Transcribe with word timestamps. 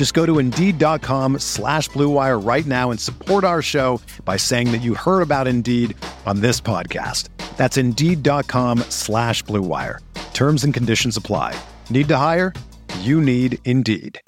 Just 0.00 0.14
go 0.14 0.24
to 0.24 0.38
Indeed.com 0.38 1.40
slash 1.40 1.90
BlueWire 1.90 2.42
right 2.42 2.64
now 2.64 2.90
and 2.90 2.98
support 2.98 3.44
our 3.44 3.60
show 3.60 4.00
by 4.24 4.38
saying 4.38 4.72
that 4.72 4.80
you 4.80 4.94
heard 4.94 5.20
about 5.20 5.46
Indeed 5.46 5.94
on 6.24 6.40
this 6.40 6.58
podcast. 6.58 7.28
That's 7.58 7.76
Indeed.com 7.76 8.78
slash 8.88 9.44
BlueWire. 9.44 9.98
Terms 10.32 10.64
and 10.64 10.72
conditions 10.72 11.18
apply. 11.18 11.54
Need 11.90 12.08
to 12.08 12.16
hire? 12.16 12.54
You 13.00 13.20
need 13.20 13.58
Indeed. 13.66 14.18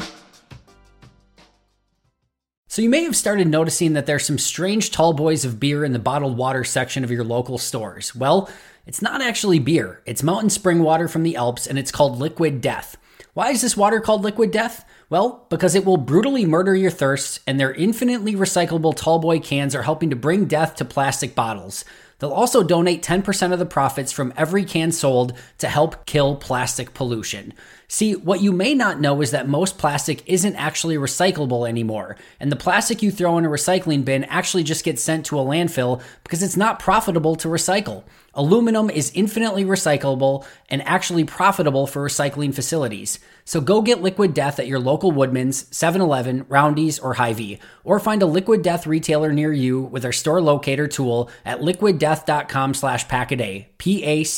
So, 2.68 2.82
you 2.82 2.90
may 2.90 3.04
have 3.04 3.16
started 3.16 3.48
noticing 3.48 3.94
that 3.94 4.04
there's 4.04 4.26
some 4.26 4.36
strange 4.36 4.90
tall 4.90 5.14
boys 5.14 5.46
of 5.46 5.58
beer 5.58 5.84
in 5.84 5.94
the 5.94 5.98
bottled 5.98 6.36
water 6.36 6.64
section 6.64 7.02
of 7.02 7.10
your 7.10 7.24
local 7.24 7.56
stores. 7.56 8.14
Well, 8.14 8.50
it's 8.86 9.00
not 9.00 9.22
actually 9.22 9.58
beer, 9.58 10.02
it's 10.04 10.22
mountain 10.22 10.50
spring 10.50 10.82
water 10.82 11.08
from 11.08 11.22
the 11.22 11.36
Alps, 11.36 11.66
and 11.66 11.78
it's 11.78 11.90
called 11.90 12.18
Liquid 12.18 12.60
Death. 12.60 12.98
Why 13.34 13.48
is 13.48 13.62
this 13.62 13.78
water 13.78 13.98
called 13.98 14.24
Liquid 14.24 14.50
Death? 14.50 14.84
Well, 15.12 15.44
because 15.50 15.74
it 15.74 15.84
will 15.84 15.98
brutally 15.98 16.46
murder 16.46 16.74
your 16.74 16.90
thirst, 16.90 17.40
and 17.46 17.60
their 17.60 17.74
infinitely 17.74 18.34
recyclable 18.34 18.96
tallboy 18.96 19.44
cans 19.44 19.74
are 19.74 19.82
helping 19.82 20.08
to 20.08 20.16
bring 20.16 20.46
death 20.46 20.74
to 20.76 20.86
plastic 20.86 21.34
bottles. 21.34 21.84
They'll 22.18 22.32
also 22.32 22.62
donate 22.62 23.02
10% 23.02 23.52
of 23.52 23.58
the 23.58 23.66
profits 23.66 24.10
from 24.10 24.32
every 24.38 24.64
can 24.64 24.90
sold 24.90 25.34
to 25.58 25.68
help 25.68 26.06
kill 26.06 26.36
plastic 26.36 26.94
pollution. 26.94 27.52
See, 27.92 28.16
what 28.16 28.40
you 28.40 28.52
may 28.52 28.72
not 28.72 29.00
know 29.00 29.20
is 29.20 29.32
that 29.32 29.46
most 29.46 29.76
plastic 29.76 30.26
isn't 30.26 30.56
actually 30.56 30.96
recyclable 30.96 31.68
anymore, 31.68 32.16
and 32.40 32.50
the 32.50 32.56
plastic 32.56 33.02
you 33.02 33.10
throw 33.10 33.36
in 33.36 33.44
a 33.44 33.50
recycling 33.50 34.02
bin 34.02 34.24
actually 34.24 34.62
just 34.62 34.82
gets 34.82 35.02
sent 35.02 35.26
to 35.26 35.38
a 35.38 35.44
landfill 35.44 36.00
because 36.24 36.42
it's 36.42 36.56
not 36.56 36.78
profitable 36.78 37.36
to 37.36 37.48
recycle. 37.48 38.04
Aluminum 38.32 38.88
is 38.88 39.12
infinitely 39.14 39.66
recyclable 39.66 40.46
and 40.70 40.80
actually 40.88 41.24
profitable 41.24 41.86
for 41.86 42.02
recycling 42.02 42.54
facilities. 42.54 43.18
So 43.44 43.60
go 43.60 43.82
get 43.82 44.00
Liquid 44.00 44.32
Death 44.32 44.58
at 44.58 44.66
your 44.66 44.78
local 44.78 45.12
Woodman's, 45.12 45.64
7-Eleven, 45.64 46.46
Roundy's, 46.48 46.98
or 46.98 47.12
Hy-Vee, 47.12 47.58
or 47.84 48.00
find 48.00 48.22
a 48.22 48.26
Liquid 48.26 48.62
Death 48.62 48.86
retailer 48.86 49.34
near 49.34 49.52
you 49.52 49.82
with 49.82 50.06
our 50.06 50.12
store 50.12 50.40
locator 50.40 50.88
tool 50.88 51.28
at 51.44 51.60
liquiddeath.com 51.60 52.72
slash 52.72 53.06
packaday, 53.06 53.66
P-A-C-K-A-D-A-Y. 53.82 54.36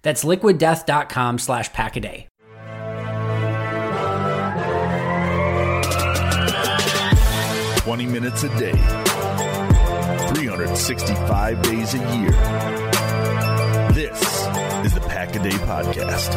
That's 0.00 0.24
liquiddeath.com 0.24 1.38
slash 1.38 1.70
packaday. 1.72 2.24
Twenty 7.82 8.06
minutes 8.06 8.44
a 8.44 8.48
day, 8.58 8.72
365 10.32 11.62
days 11.62 11.92
a 11.92 11.98
year. 12.16 12.30
This 13.92 14.22
is 14.86 14.94
the 14.94 15.00
Pack 15.06 15.36
a 15.36 15.42
Day 15.42 15.50
Podcast. 15.50 16.30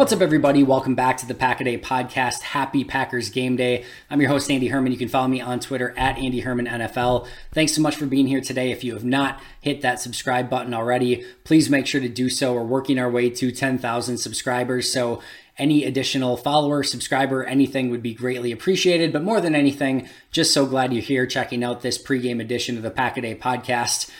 What's 0.00 0.14
up, 0.14 0.22
everybody? 0.22 0.62
Welcome 0.62 0.94
back 0.94 1.18
to 1.18 1.26
the 1.26 1.34
Pack 1.34 1.60
a 1.60 1.64
Day 1.64 1.76
Podcast. 1.76 2.40
Happy 2.40 2.84
Packers 2.84 3.28
Game 3.28 3.56
Day. 3.56 3.84
I'm 4.08 4.18
your 4.18 4.30
host, 4.30 4.50
Andy 4.50 4.68
Herman. 4.68 4.92
You 4.92 4.96
can 4.96 5.10
follow 5.10 5.28
me 5.28 5.42
on 5.42 5.60
Twitter 5.60 5.92
at 5.94 6.16
Andy 6.16 6.40
Herman 6.40 6.64
NFL. 6.64 7.26
Thanks 7.52 7.74
so 7.74 7.82
much 7.82 7.96
for 7.96 8.06
being 8.06 8.26
here 8.26 8.40
today. 8.40 8.70
If 8.70 8.82
you 8.82 8.94
have 8.94 9.04
not 9.04 9.42
hit 9.60 9.82
that 9.82 10.00
subscribe 10.00 10.48
button 10.48 10.72
already, 10.72 11.26
please 11.44 11.68
make 11.68 11.86
sure 11.86 12.00
to 12.00 12.08
do 12.08 12.30
so. 12.30 12.54
We're 12.54 12.62
working 12.62 12.98
our 12.98 13.10
way 13.10 13.28
to 13.28 13.52
10,000 13.52 14.16
subscribers. 14.16 14.90
So 14.90 15.20
any 15.58 15.84
additional 15.84 16.38
follower, 16.38 16.82
subscriber, 16.82 17.44
anything 17.44 17.90
would 17.90 18.02
be 18.02 18.14
greatly 18.14 18.52
appreciated. 18.52 19.12
But 19.12 19.22
more 19.22 19.42
than 19.42 19.54
anything, 19.54 20.08
just 20.32 20.54
so 20.54 20.64
glad 20.64 20.94
you're 20.94 21.02
here 21.02 21.26
checking 21.26 21.62
out 21.62 21.82
this 21.82 22.02
pregame 22.02 22.40
edition 22.40 22.78
of 22.78 22.82
the 22.82 22.90
Pack 22.90 23.18
a 23.18 23.20
Day 23.20 23.34
podcast. 23.34 24.10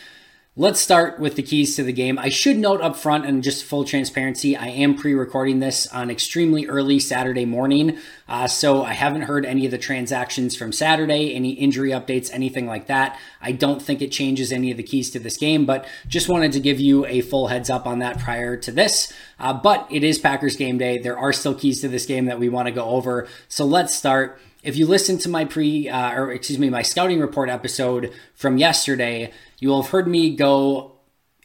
Let's 0.56 0.80
start 0.80 1.20
with 1.20 1.36
the 1.36 1.44
keys 1.44 1.76
to 1.76 1.84
the 1.84 1.92
game. 1.92 2.18
I 2.18 2.28
should 2.28 2.56
note 2.56 2.80
up 2.80 2.96
front, 2.96 3.24
and 3.24 3.40
just 3.40 3.62
full 3.64 3.84
transparency, 3.84 4.56
I 4.56 4.66
am 4.66 4.96
pre 4.96 5.14
recording 5.14 5.60
this 5.60 5.86
on 5.86 6.10
extremely 6.10 6.66
early 6.66 6.98
Saturday 6.98 7.44
morning. 7.44 7.98
Uh, 8.28 8.48
so 8.48 8.82
I 8.82 8.94
haven't 8.94 9.22
heard 9.22 9.46
any 9.46 9.64
of 9.64 9.70
the 9.70 9.78
transactions 9.78 10.56
from 10.56 10.72
Saturday, 10.72 11.36
any 11.36 11.52
injury 11.52 11.90
updates, 11.90 12.30
anything 12.32 12.66
like 12.66 12.88
that. 12.88 13.16
I 13.40 13.52
don't 13.52 13.80
think 13.80 14.02
it 14.02 14.10
changes 14.10 14.50
any 14.50 14.72
of 14.72 14.76
the 14.76 14.82
keys 14.82 15.08
to 15.10 15.20
this 15.20 15.36
game, 15.36 15.66
but 15.66 15.86
just 16.08 16.28
wanted 16.28 16.50
to 16.52 16.60
give 16.60 16.80
you 16.80 17.06
a 17.06 17.20
full 17.20 17.46
heads 17.46 17.70
up 17.70 17.86
on 17.86 18.00
that 18.00 18.18
prior 18.18 18.56
to 18.56 18.72
this. 18.72 19.12
Uh, 19.38 19.52
but 19.52 19.86
it 19.88 20.02
is 20.02 20.18
Packers 20.18 20.56
game 20.56 20.78
day. 20.78 20.98
There 20.98 21.16
are 21.16 21.32
still 21.32 21.54
keys 21.54 21.80
to 21.82 21.88
this 21.88 22.06
game 22.06 22.24
that 22.24 22.40
we 22.40 22.48
want 22.48 22.66
to 22.66 22.72
go 22.72 22.86
over. 22.86 23.28
So 23.46 23.64
let's 23.64 23.94
start. 23.94 24.40
If 24.62 24.76
you 24.76 24.86
listen 24.86 25.18
to 25.18 25.28
my 25.28 25.44
pre, 25.44 25.88
uh, 25.88 26.12
or 26.12 26.32
excuse 26.32 26.58
me, 26.58 26.68
my 26.68 26.82
scouting 26.82 27.20
report 27.20 27.48
episode 27.48 28.12
from 28.34 28.58
yesterday, 28.58 29.32
you 29.58 29.68
will 29.68 29.82
have 29.82 29.90
heard 29.90 30.06
me 30.06 30.34
go 30.36 30.92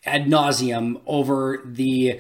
ad 0.06 0.26
nauseum 0.26 1.02
over 1.06 1.62
the 1.64 2.20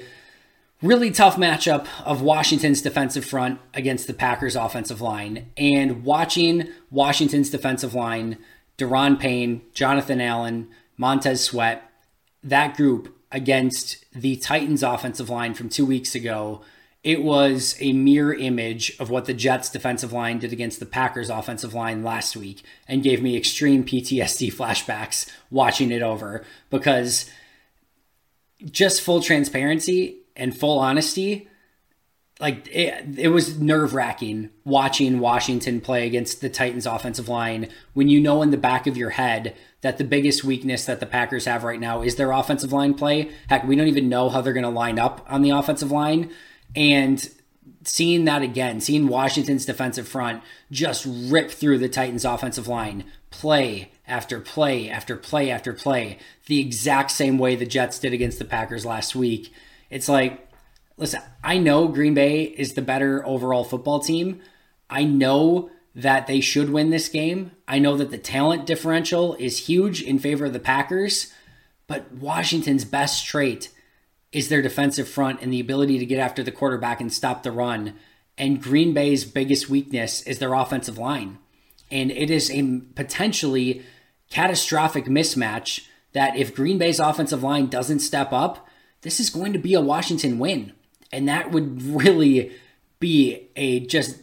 really 0.82 1.12
tough 1.12 1.36
matchup 1.36 1.88
of 2.06 2.22
Washington's 2.22 2.82
defensive 2.82 3.26
front 3.26 3.60
against 3.74 4.08
the 4.08 4.14
Packers 4.14 4.56
offensive 4.56 5.02
line. 5.02 5.52
And 5.58 6.04
watching 6.04 6.70
Washington's 6.90 7.50
defensive 7.50 7.94
line, 7.94 8.38
Daron 8.78 9.20
Payne, 9.20 9.62
Jonathan 9.74 10.22
Allen, 10.22 10.70
Montez 10.98 11.44
Sweat, 11.44 11.90
that 12.44 12.78
group 12.78 13.14
against 13.32 14.06
the 14.14 14.36
Titans 14.38 14.84
offensive 14.84 15.30
line 15.30 15.54
from 15.54 15.68
two 15.68 15.86
weeks 15.86 16.16
ago 16.16 16.62
it 17.06 17.22
was 17.22 17.78
a 17.80 17.94
mirror 17.94 18.34
image 18.34 18.92
of 19.00 19.12
what 19.12 19.26
the 19.26 19.34
Jets 19.34 19.70
defensive 19.70 20.12
line 20.12 20.40
did 20.40 20.52
against 20.52 20.80
the 20.80 20.88
Packers 20.88 21.30
offensive 21.30 21.76
line 21.76 22.04
last 22.04 22.36
week 22.36 22.64
and 22.88 23.04
gave 23.04 23.22
me 23.22 23.38
extreme 23.38 23.86
PTSD 23.86 24.52
flashbacks 24.54 25.30
watching 25.52 25.92
it 25.92 26.02
over 26.02 26.44
because 26.72 27.30
just 28.72 29.02
full 29.02 29.22
transparency 29.22 30.18
and 30.36 30.58
full 30.58 30.80
honesty 30.80 31.48
like 32.40 32.68
it, 32.68 33.20
it 33.20 33.28
was 33.30 33.60
nerve 33.60 33.94
wracking 33.94 34.50
watching 34.66 35.20
Washington 35.20 35.80
play 35.80 36.08
against 36.08 36.42
the 36.42 36.50
Titans 36.50 36.88
offensive 36.88 37.30
line 37.30 37.70
when 37.94 38.10
you 38.10 38.20
know 38.20 38.42
in 38.42 38.50
the 38.50 38.58
back 38.58 38.88
of 38.88 38.98
your 38.98 39.12
head 39.12 39.56
that 39.82 40.00
the 40.00 40.04
biggest 40.04 40.44
weakness 40.44 40.86
that 40.86 41.00
the 41.00 41.06
Packers 41.06 41.46
have 41.46 41.64
right 41.64 41.80
now 41.80 42.02
is 42.02 42.16
their 42.16 42.32
offensive 42.32 42.74
line 42.74 42.96
play. 42.96 43.30
Heck, 43.48 43.64
we 43.64 43.76
don't 43.76 43.88
even 43.88 44.10
know 44.10 44.30
how 44.30 44.42
they're 44.42 44.54
going 44.54 44.64
to 44.64 44.70
line 44.70 44.98
up 44.98 45.24
on 45.30 45.44
the 45.44 45.52
offensive 45.52 45.92
line. 45.92 46.32
And 46.76 47.30
seeing 47.84 48.26
that 48.26 48.42
again, 48.42 48.82
seeing 48.82 49.08
Washington's 49.08 49.66
defensive 49.66 50.08
front 50.08 50.44
just 50.72 51.06
rip 51.08 51.52
through 51.52 51.78
the 51.78 51.90
Titans' 51.90 52.26
offensive 52.26 52.68
line, 52.68 53.06
play 53.30 53.92
after 54.08 54.40
play 54.40 54.90
after 54.90 55.16
play 55.16 55.50
after 55.50 55.74
play, 55.74 56.18
the 56.48 56.60
exact 56.60 57.12
same 57.12 57.38
way 57.38 57.56
the 57.56 57.66
Jets 57.66 58.00
did 58.00 58.14
against 58.14 58.40
the 58.40 58.46
Packers 58.46 58.86
last 58.86 59.16
week. 59.16 59.54
It's 59.90 60.10
like, 60.10 60.48
listen, 60.98 61.22
I 61.44 61.58
know 61.58 61.88
Green 61.88 62.14
Bay 62.14 62.44
is 62.44 62.74
the 62.74 62.82
better 62.82 63.26
overall 63.26 63.64
football 63.64 64.00
team. 64.00 64.42
I 64.90 65.04
know 65.04 65.70
that 65.96 66.28
they 66.28 66.42
should 66.42 66.70
win 66.70 66.90
this 66.90 67.08
game. 67.08 67.52
I 67.68 67.80
know 67.80 67.96
that 67.98 68.12
the 68.12 68.18
talent 68.18 68.66
differential 68.66 69.36
is 69.36 69.68
huge 69.68 70.02
in 70.02 70.20
favor 70.20 70.46
of 70.46 70.54
the 70.54 70.60
Packers, 70.60 71.32
but 71.88 72.12
Washington's 72.12 72.84
best 72.84 73.26
trait 73.26 73.70
is 74.36 74.50
their 74.50 74.62
defensive 74.62 75.08
front 75.08 75.42
and 75.42 75.52
the 75.54 75.62
ability 75.62 75.98
to 75.98 76.06
get 76.06 76.20
after 76.20 76.44
the 76.44 76.52
quarterback 76.52 77.00
and 77.00 77.12
stop 77.12 77.42
the 77.42 77.54
run. 77.54 77.94
And 78.38 78.62
Green 78.62 78.94
Bay's 78.94 79.24
biggest 79.24 79.70
weakness 79.70 80.22
is 80.24 80.40
their 80.40 80.54
offensive 80.54 80.98
line. 80.98 81.38
And 81.90 82.12
it 82.12 82.30
is 82.30 82.52
a 82.52 82.82
potentially 82.96 83.84
catastrophic 84.30 85.06
mismatch 85.06 85.86
that 86.12 86.36
if 86.36 86.54
Green 86.54 86.78
Bay's 86.78 87.00
offensive 87.00 87.44
line 87.44 87.68
doesn't 87.68 88.00
step 88.00 88.34
up, 88.34 88.68
this 89.04 89.22
is 89.22 89.30
going 89.30 89.54
to 89.54 89.60
be 89.60 89.74
a 89.74 89.80
Washington 89.80 90.38
win. 90.38 90.74
And 91.14 91.30
that 91.30 91.52
would 91.52 91.82
really 91.82 92.52
be 93.00 93.48
a 93.56 93.80
just 93.80 94.20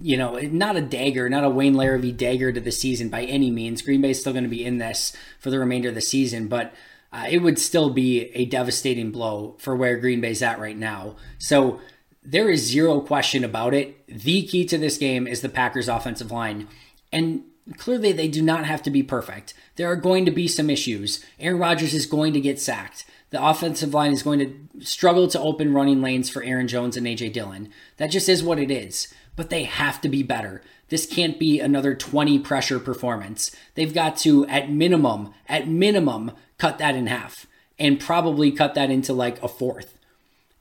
you 0.00 0.16
know, 0.16 0.38
not 0.38 0.74
a 0.74 0.80
dagger, 0.80 1.28
not 1.28 1.44
a 1.44 1.48
Wayne 1.48 1.74
Larrivee 1.74 2.16
dagger 2.16 2.52
to 2.52 2.60
the 2.60 2.72
season 2.72 3.10
by 3.10 3.22
any 3.24 3.50
means. 3.50 3.80
Green 3.80 4.00
Bay 4.00 4.10
is 4.10 4.20
still 4.20 4.32
going 4.32 4.44
to 4.44 4.50
be 4.50 4.64
in 4.64 4.78
this 4.78 5.16
for 5.38 5.50
the 5.50 5.58
remainder 5.58 5.90
of 5.90 5.94
the 5.94 6.00
season, 6.00 6.48
but 6.48 6.74
uh, 7.14 7.26
it 7.30 7.38
would 7.38 7.60
still 7.60 7.90
be 7.90 8.22
a 8.34 8.44
devastating 8.44 9.12
blow 9.12 9.54
for 9.58 9.76
where 9.76 9.96
Green 9.96 10.20
Bay's 10.20 10.42
at 10.42 10.58
right 10.58 10.76
now. 10.76 11.14
So 11.38 11.78
there 12.24 12.50
is 12.50 12.66
zero 12.66 13.00
question 13.00 13.44
about 13.44 13.72
it. 13.72 14.04
The 14.08 14.42
key 14.42 14.64
to 14.66 14.76
this 14.76 14.98
game 14.98 15.28
is 15.28 15.40
the 15.40 15.48
Packers' 15.48 15.88
offensive 15.88 16.32
line. 16.32 16.66
And 17.12 17.44
clearly, 17.78 18.10
they 18.10 18.26
do 18.26 18.42
not 18.42 18.64
have 18.64 18.82
to 18.82 18.90
be 18.90 19.04
perfect. 19.04 19.54
There 19.76 19.88
are 19.88 19.96
going 19.96 20.24
to 20.24 20.32
be 20.32 20.48
some 20.48 20.68
issues. 20.68 21.24
Aaron 21.38 21.60
Rodgers 21.60 21.94
is 21.94 22.06
going 22.06 22.32
to 22.32 22.40
get 22.40 22.60
sacked. 22.60 23.04
The 23.30 23.44
offensive 23.44 23.94
line 23.94 24.12
is 24.12 24.24
going 24.24 24.40
to 24.40 24.84
struggle 24.84 25.28
to 25.28 25.40
open 25.40 25.72
running 25.72 26.02
lanes 26.02 26.28
for 26.28 26.42
Aaron 26.42 26.66
Jones 26.66 26.96
and 26.96 27.06
A.J. 27.06 27.28
Dillon. 27.28 27.70
That 27.98 28.10
just 28.10 28.28
is 28.28 28.42
what 28.42 28.58
it 28.58 28.72
is. 28.72 29.12
But 29.36 29.50
they 29.50 29.64
have 29.64 30.00
to 30.00 30.08
be 30.08 30.24
better. 30.24 30.62
This 30.88 31.06
can't 31.06 31.38
be 31.38 31.60
another 31.60 31.94
20 31.94 32.38
pressure 32.40 32.78
performance. 32.78 33.54
They've 33.74 33.94
got 33.94 34.16
to, 34.18 34.46
at 34.46 34.70
minimum, 34.70 35.32
at 35.48 35.68
minimum, 35.68 36.32
cut 36.58 36.78
that 36.78 36.94
in 36.94 37.06
half 37.06 37.46
and 37.78 38.00
probably 38.00 38.52
cut 38.52 38.74
that 38.74 38.90
into 38.90 39.12
like 39.12 39.42
a 39.42 39.48
fourth. 39.48 39.98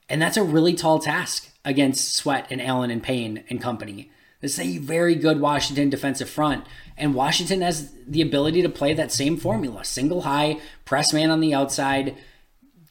And 0.09 0.21
that's 0.21 0.37
a 0.37 0.43
really 0.43 0.73
tall 0.73 0.99
task 0.99 1.49
against 1.65 2.15
Sweat 2.15 2.47
and 2.49 2.61
Allen 2.61 2.91
and 2.91 3.03
Payne 3.03 3.43
and 3.49 3.61
company. 3.61 4.11
This 4.41 4.59
is 4.59 4.75
a 4.75 4.77
very 4.79 5.15
good 5.15 5.39
Washington 5.39 5.89
defensive 5.89 6.29
front. 6.29 6.65
And 6.97 7.15
Washington 7.15 7.61
has 7.61 7.93
the 8.05 8.21
ability 8.21 8.61
to 8.61 8.69
play 8.69 8.93
that 8.93 9.11
same 9.11 9.37
formula 9.37 9.85
single 9.85 10.21
high, 10.21 10.59
press 10.83 11.13
man 11.13 11.29
on 11.29 11.39
the 11.39 11.53
outside, 11.53 12.17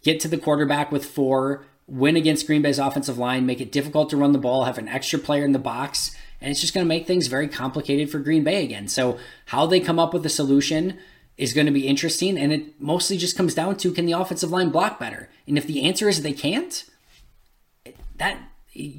get 0.03 0.19
to 0.21 0.29
the 0.29 0.39
quarterback 0.39 0.91
with 0.91 1.05
four, 1.05 1.67
win 1.87 2.17
against 2.17 2.47
Green 2.47 2.63
Bay's 2.63 2.79
offensive 2.79 3.19
line, 3.19 3.45
make 3.45 3.61
it 3.61 3.71
difficult 3.71 4.09
to 4.11 4.17
run 4.17 4.33
the 4.33 4.39
ball, 4.39 4.65
have 4.65 4.79
an 4.79 4.89
extra 4.89 5.19
player 5.19 5.45
in 5.45 5.53
the 5.53 5.59
box. 5.59 6.17
And 6.43 6.51
it's 6.51 6.61
just 6.61 6.75
going 6.75 6.85
to 6.85 6.89
make 6.89 7.07
things 7.07 7.29
very 7.29 7.49
complicated 7.49 8.11
for 8.11 8.19
Green 8.19 8.45
Bay 8.45 8.65
again. 8.65 8.89
So, 8.89 9.19
how 9.47 9.67
they 9.67 9.81
come 9.81 9.99
up 9.99 10.13
with 10.13 10.27
a 10.27 10.29
solution 10.29 10.99
is 11.37 11.53
going 11.53 11.67
to 11.67 11.73
be 11.73 11.87
interesting. 11.87 12.37
And 12.37 12.53
it 12.53 12.81
mostly 12.81 13.17
just 13.17 13.37
comes 13.37 13.55
down 13.55 13.77
to 13.79 13.93
can 13.93 14.07
the 14.07 14.13
offensive 14.13 14.51
line 14.51 14.71
block 14.71 14.99
better? 14.99 15.31
And 15.47 15.57
if 15.57 15.67
the 15.67 15.83
answer 15.83 16.09
is 16.09 16.23
they 16.23 16.33
can't, 16.33 16.85
that 18.17 18.39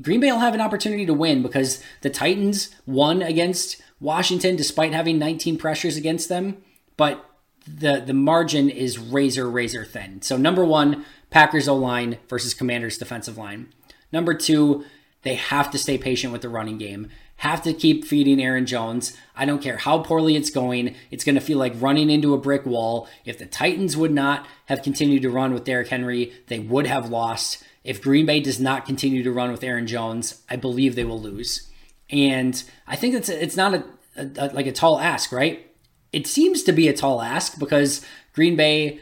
Green 0.02 0.20
Bay 0.20 0.32
will 0.32 0.40
have 0.40 0.54
an 0.54 0.62
opportunity 0.62 1.06
to 1.06 1.14
win 1.14 1.42
because 1.42 1.82
the 2.02 2.10
Titans 2.10 2.70
won 2.86 3.22
against 3.22 3.82
Washington 4.00 4.56
despite 4.56 4.94
having 4.94 5.18
19 5.18 5.58
pressures 5.58 5.98
against 5.98 6.30
them, 6.30 6.58
but 6.98 7.26
the 7.66 8.04
the 8.06 8.14
margin 8.14 8.70
is 8.70 9.00
razor 9.00 9.50
razor 9.50 9.86
thin. 9.86 10.22
So 10.22 10.38
number 10.38 10.66
1, 10.66 11.06
Packers 11.30 11.68
O-line 11.68 12.18
versus 12.28 12.54
Commanders 12.54 12.98
defensive 12.98 13.38
line. 13.38 13.70
Number 14.12 14.34
2, 14.34 14.84
they 15.24 15.36
have 15.36 15.72
to 15.72 15.78
stay 15.78 15.98
patient 15.98 16.34
with 16.34 16.42
the 16.42 16.50
running 16.50 16.78
game. 16.78 17.10
Have 17.38 17.62
to 17.64 17.74
keep 17.74 18.06
feeding 18.06 18.42
Aaron 18.42 18.66
Jones. 18.66 19.18
I 19.36 19.46
don't 19.46 19.62
care 19.62 19.78
how 19.78 20.00
poorly 20.00 20.36
it's 20.36 20.50
going. 20.50 20.96
It's 21.12 21.24
going 21.24 21.36
to 21.36 21.42
feel 21.42 21.58
like 21.58 21.74
running 21.76 22.10
into 22.10 22.34
a 22.34 22.38
brick 22.38 22.66
wall. 22.66 23.08
If 23.26 23.38
the 23.38 23.46
Titans 23.46 23.98
would 23.98 24.14
not 24.14 24.48
have 24.68 24.82
continued 24.82 25.24
to 25.24 25.30
run 25.30 25.54
with 25.54 25.66
Derrick 25.66 25.90
Henry, 25.90 26.32
they 26.48 26.60
would 26.60 26.88
have 26.88 27.10
lost. 27.10 27.64
If 27.84 28.02
Green 28.02 28.26
Bay 28.26 28.40
does 28.40 28.60
not 28.60 28.86
continue 28.86 29.24
to 29.24 29.32
run 29.32 29.52
with 29.52 29.64
Aaron 29.64 29.88
Jones, 29.88 30.42
I 30.50 30.56
believe 30.56 30.96
they 30.96 31.04
will 31.04 31.20
lose. 31.20 31.70
And 32.10 32.64
I 32.88 32.96
think 32.96 33.16
it's 33.16 33.30
it's 33.30 33.58
not 33.58 33.74
a, 33.74 33.84
a, 34.16 34.48
like 34.54 34.68
a 34.68 34.72
tall 34.72 35.00
ask, 35.00 35.32
right? 35.32 35.70
It 36.14 36.28
seems 36.28 36.64
to 36.64 36.72
be 36.72 36.88
a 36.88 36.94
tall 36.94 37.22
ask 37.22 37.60
because 37.60 38.06
Green 38.34 38.56
Bay 38.56 39.00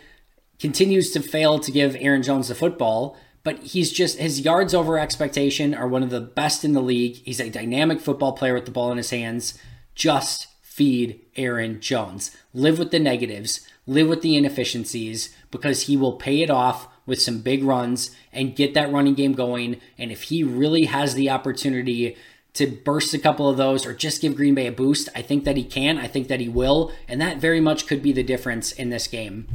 continues 0.60 1.12
to 1.12 1.22
fail 1.22 1.60
to 1.60 1.72
give 1.72 1.96
Aaron 2.00 2.24
Jones 2.24 2.48
the 2.48 2.56
football, 2.56 3.18
but 3.44 3.60
he's 3.60 3.92
just 3.92 4.18
his 4.18 4.42
yards 4.42 4.74
over 4.74 5.00
expectation 5.00 5.74
are 5.74 5.88
one 5.88 6.04
of 6.04 6.10
the 6.10 6.22
best 6.22 6.64
in 6.64 6.74
the 6.74 6.82
league. 6.82 7.22
He's 7.26 7.40
a 7.40 7.50
dynamic 7.50 8.00
football 8.00 8.34
player 8.34 8.54
with 8.54 8.66
the 8.66 8.72
ball 8.72 8.92
in 8.92 8.98
his 8.98 9.10
hands. 9.10 9.58
Just 9.96 10.48
feed 10.62 11.20
Aaron 11.36 11.82
Jones. 11.82 12.36
Live 12.54 12.80
with 12.80 12.92
the 12.92 13.00
negatives, 13.00 13.68
live 13.86 14.08
with 14.08 14.22
the 14.22 14.36
inefficiencies 14.36 15.36
because 15.50 15.84
he 15.84 15.98
will 15.98 16.14
pay 16.14 16.42
it 16.42 16.50
off 16.50 16.88
with 17.06 17.22
some 17.22 17.40
big 17.40 17.64
runs 17.64 18.12
and 18.32 18.56
get 18.56 18.74
that 18.74 18.92
running 18.92 19.16
game 19.16 19.34
going. 19.34 19.82
And 19.98 20.12
if 20.12 20.24
he 20.24 20.44
really 20.44 20.86
has 20.86 21.14
the 21.14 21.30
opportunity 21.30 22.16
to 22.54 22.68
burst 22.68 23.14
a 23.14 23.20
couple 23.20 23.50
of 23.50 23.58
those 23.58 23.86
or 23.86 23.94
just 23.94 24.22
give 24.22 24.36
Green 24.36 24.56
Bay 24.56 24.68
a 24.68 24.72
boost, 24.72 25.10
I 25.16 25.22
think 25.22 25.44
that 25.46 25.58
he 25.58 25.64
can. 25.64 25.98
I 25.98 26.08
think 26.08 26.28
that 26.28 26.40
he 26.40 26.50
will. 26.50 26.92
And 27.08 27.20
that 27.22 27.38
very 27.38 27.62
much 27.62 27.88
could 27.88 28.02
be 28.02 28.12
the 28.12 28.24
difference 28.24 28.72
in 28.72 28.90
this 28.90 29.08
game. 29.08 29.48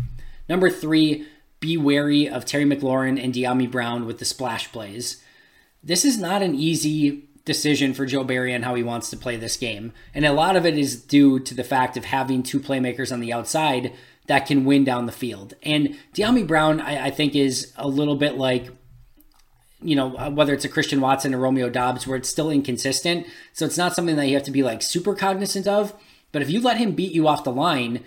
Number 0.48 0.70
three, 0.70 1.26
be 1.60 1.76
wary 1.76 2.28
of 2.28 2.44
Terry 2.44 2.64
McLaurin 2.64 3.22
and 3.22 3.32
Dyami 3.32 3.70
Brown 3.70 4.06
with 4.06 4.18
the 4.18 4.24
splash 4.24 4.70
plays. 4.72 5.22
This 5.82 6.04
is 6.04 6.18
not 6.18 6.42
an 6.42 6.54
easy 6.54 7.28
decision 7.44 7.94
for 7.94 8.06
Joe 8.06 8.24
Barry 8.24 8.52
and 8.52 8.64
how 8.64 8.74
he 8.74 8.82
wants 8.82 9.08
to 9.10 9.16
play 9.16 9.36
this 9.36 9.56
game. 9.56 9.92
And 10.14 10.26
a 10.26 10.32
lot 10.32 10.56
of 10.56 10.66
it 10.66 10.76
is 10.76 11.00
due 11.00 11.38
to 11.40 11.54
the 11.54 11.64
fact 11.64 11.96
of 11.96 12.04
having 12.04 12.42
two 12.42 12.60
playmakers 12.60 13.12
on 13.12 13.20
the 13.20 13.32
outside 13.32 13.92
that 14.26 14.46
can 14.46 14.64
win 14.64 14.84
down 14.84 15.06
the 15.06 15.12
field. 15.12 15.54
And 15.62 15.96
Dyami 16.12 16.46
Brown, 16.46 16.80
I, 16.80 17.06
I 17.06 17.10
think, 17.10 17.36
is 17.36 17.72
a 17.76 17.86
little 17.86 18.16
bit 18.16 18.36
like 18.36 18.68
you 19.82 19.94
know, 19.94 20.16
uh, 20.16 20.30
whether 20.30 20.54
it's 20.54 20.64
a 20.64 20.70
Christian 20.70 21.00
Watson 21.00 21.34
or 21.34 21.38
Romeo 21.38 21.68
Doubs, 21.68 22.06
where 22.06 22.16
it's 22.16 22.28
still 22.28 22.50
inconsistent. 22.50 23.26
So 23.52 23.66
it's 23.66 23.76
not 23.76 23.94
something 23.94 24.16
that 24.16 24.26
you 24.26 24.34
have 24.34 24.42
to 24.44 24.50
be 24.50 24.62
like 24.62 24.82
super 24.82 25.14
cognizant 25.14 25.66
of. 25.66 25.94
But 26.32 26.42
if 26.42 26.50
you 26.50 26.60
let 26.60 26.78
him 26.78 26.92
beat 26.92 27.12
you 27.12 27.28
off 27.28 27.44
the 27.44 27.52
line, 27.52 28.02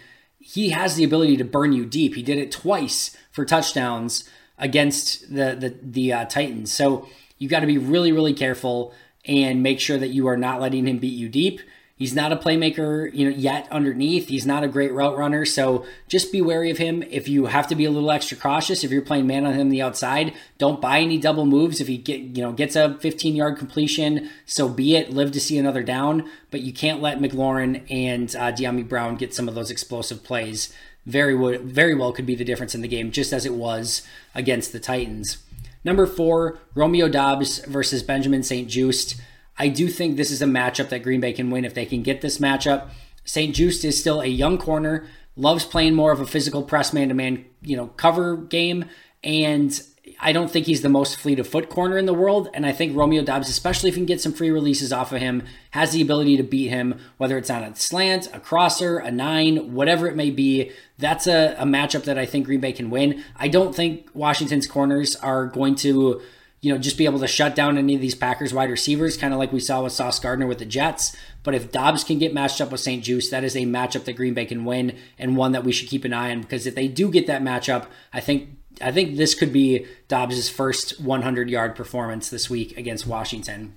he 0.51 0.69
has 0.69 0.95
the 0.95 1.03
ability 1.03 1.37
to 1.37 1.43
burn 1.43 1.73
you 1.73 1.85
deep. 1.85 2.15
He 2.15 2.23
did 2.23 2.39
it 2.39 2.51
twice 2.51 3.15
for 3.31 3.45
touchdowns 3.45 4.27
against 4.57 5.33
the 5.33 5.55
the, 5.55 5.75
the 5.81 6.13
uh, 6.13 6.25
Titans. 6.25 6.71
So 6.71 7.07
you 7.37 7.47
got 7.47 7.59
to 7.59 7.67
be 7.67 7.77
really, 7.77 8.11
really 8.11 8.33
careful 8.33 8.93
and 9.25 9.61
make 9.61 9.79
sure 9.79 9.97
that 9.97 10.09
you 10.09 10.27
are 10.27 10.37
not 10.37 10.59
letting 10.59 10.87
him 10.87 10.97
beat 10.97 11.13
you 11.13 11.29
deep. 11.29 11.61
He's 11.99 12.15
not 12.15 12.31
a 12.31 12.37
playmaker, 12.37 13.13
you 13.13 13.29
know, 13.29 13.35
yet 13.35 13.67
underneath. 13.69 14.29
He's 14.29 14.45
not 14.45 14.63
a 14.63 14.69
great 14.69 14.93
route 14.93 15.17
runner, 15.17 15.45
so 15.45 15.85
just 16.07 16.31
be 16.31 16.41
wary 16.41 16.71
of 16.71 16.77
him. 16.77 17.03
If 17.03 17.27
you 17.27 17.47
have 17.47 17.67
to 17.67 17.75
be 17.75 17.83
a 17.83 17.91
little 17.91 18.09
extra 18.09 18.37
cautious, 18.37 18.85
if 18.85 18.89
you're 18.89 19.01
playing 19.01 19.27
man 19.27 19.45
on 19.45 19.53
him 19.53 19.67
the 19.67 19.81
outside, 19.81 20.33
don't 20.57 20.79
buy 20.79 21.01
any 21.01 21.17
double 21.17 21.45
moves. 21.45 21.81
If 21.81 21.87
he 21.87 21.97
get, 21.97 22.21
you 22.21 22.41
know, 22.41 22.53
gets 22.53 22.77
a 22.77 22.97
15 22.99 23.35
yard 23.35 23.57
completion, 23.57 24.29
so 24.45 24.69
be 24.69 24.95
it. 24.95 25.11
Live 25.11 25.33
to 25.33 25.41
see 25.41 25.57
another 25.57 25.83
down, 25.83 26.29
but 26.51 26.61
you 26.61 26.71
can't 26.71 27.01
let 27.01 27.19
McLaurin 27.19 27.83
and 27.91 28.33
uh, 28.33 28.53
Dyami 28.53 28.87
Brown 28.87 29.17
get 29.17 29.33
some 29.33 29.49
of 29.49 29.55
those 29.55 29.69
explosive 29.69 30.23
plays. 30.23 30.73
Very, 31.05 31.35
very 31.57 31.95
well 31.95 32.13
could 32.13 32.25
be 32.25 32.35
the 32.35 32.45
difference 32.45 32.73
in 32.73 32.79
the 32.81 32.87
game, 32.87 33.11
just 33.11 33.33
as 33.33 33.45
it 33.45 33.55
was 33.55 34.07
against 34.33 34.71
the 34.71 34.79
Titans. 34.79 35.39
Number 35.83 36.07
four, 36.07 36.59
Romeo 36.75 37.09
Doubs 37.09 37.59
versus 37.65 38.03
Benjamin 38.03 38.43
St-Juste. 38.43 39.19
I 39.59 39.67
do 39.67 39.89
think 39.89 40.15
this 40.15 40.31
is 40.31 40.41
a 40.41 40.45
matchup 40.45 40.89
that 40.89 41.03
Green 41.03 41.19
Bay 41.19 41.33
can 41.33 41.51
win 41.51 41.65
if 41.65 41.73
they 41.73 41.85
can 41.85 42.01
get 42.01 42.21
this 42.21 42.37
matchup. 42.39 42.89
St-Juste 43.25 43.85
is 43.85 43.99
still 43.99 44.21
a 44.21 44.27
young 44.27 44.57
corner, 44.57 45.05
loves 45.35 45.65
playing 45.65 45.93
more 45.93 46.11
of 46.11 46.19
a 46.19 46.25
physical 46.25 46.63
press 46.63 46.93
man 46.93 47.09
to 47.09 47.13
man, 47.13 47.45
you 47.61 47.77
know, 47.77 47.87
cover 47.87 48.37
game, 48.37 48.85
and 49.23 49.79
I 50.19 50.31
don't 50.31 50.49
think 50.49 50.65
he's 50.65 50.81
the 50.81 50.89
most 50.89 51.17
fleet 51.17 51.39
of 51.39 51.47
foot 51.47 51.69
corner 51.69 51.97
in 51.97 52.05
the 52.05 52.13
world. 52.13 52.49
And 52.53 52.65
I 52.65 52.71
think 52.71 52.95
Romeo 52.95 53.23
Doubs, 53.23 53.47
especially 53.47 53.89
if 53.89 53.95
you 53.95 53.99
can 53.99 54.05
get 54.05 54.21
some 54.21 54.33
free 54.33 54.49
releases 54.49 54.91
off 54.91 55.11
of 55.11 55.21
him, 55.21 55.43
has 55.71 55.91
the 55.91 56.01
ability 56.01 56.35
to 56.37 56.43
beat 56.43 56.69
him, 56.69 56.99
whether 57.17 57.37
it's 57.37 57.49
on 57.49 57.63
a 57.63 57.75
slant, 57.75 58.27
a 58.33 58.39
crosser, 58.39 58.97
a 58.97 59.11
nine, 59.11 59.73
whatever 59.73 60.07
it 60.07 60.15
may 60.15 60.31
be. 60.31 60.71
That's 60.97 61.27
a, 61.27 61.55
a 61.59 61.63
matchup 61.63 62.03
that 62.05 62.17
I 62.17 62.25
think 62.25 62.47
Green 62.47 62.59
Bay 62.59 62.73
can 62.73 62.89
win. 62.89 63.23
I 63.35 63.47
don't 63.47 63.75
think 63.75 64.09
Washington's 64.13 64.67
corners 64.67 65.15
are 65.17 65.45
going 65.45 65.75
to 65.75 66.21
you 66.61 66.73
know, 66.73 66.79
just 66.79 66.97
be 66.97 67.05
able 67.05 67.19
to 67.19 67.27
shut 67.27 67.55
down 67.55 67.77
any 67.77 67.95
of 67.95 68.01
these 68.01 68.15
Packers 68.15 68.53
wide 68.53 68.69
receivers, 68.69 69.15
kind 69.15 69.33
of 69.33 69.39
like 69.39 69.53
we 69.53 69.59
saw 69.59 69.83
with 69.83 69.93
Sauce 69.93 70.19
Gardner 70.19 70.45
with 70.45 70.59
the 70.59 70.65
Jets. 70.65 71.15
But 71.43 71.55
if 71.55 71.71
Doubs 71.71 72.03
can 72.03 72.19
get 72.19 72.33
matched 72.33 72.59
up 72.59 72.71
with 72.71 72.81
St-Juste, 72.81 73.31
that 73.31 73.45
is 73.45 73.55
a 73.55 73.65
matchup 73.65 74.03
that 74.03 74.17
Green 74.17 74.33
Bay 74.33 74.45
can 74.45 74.65
win 74.65 74.97
and 75.17 75.37
one 75.37 75.53
that 75.53 75.63
we 75.63 75.71
should 75.71 75.87
keep 75.87 76.03
an 76.03 76.13
eye 76.13 76.31
on 76.31 76.41
because 76.41 76.67
if 76.67 76.75
they 76.75 76.87
do 76.87 77.09
get 77.09 77.27
that 77.27 77.41
matchup, 77.41 77.85
I 78.11 78.19
think 78.19 78.49
I 78.81 78.91
think 78.91 79.17
this 79.17 79.35
could 79.35 79.51
be 79.51 79.85
Doubs' 80.07 80.49
first 80.49 81.01
100 81.01 81.49
yard 81.49 81.75
performance 81.75 82.29
this 82.29 82.49
week 82.49 82.77
against 82.77 83.07
Washington. 83.07 83.75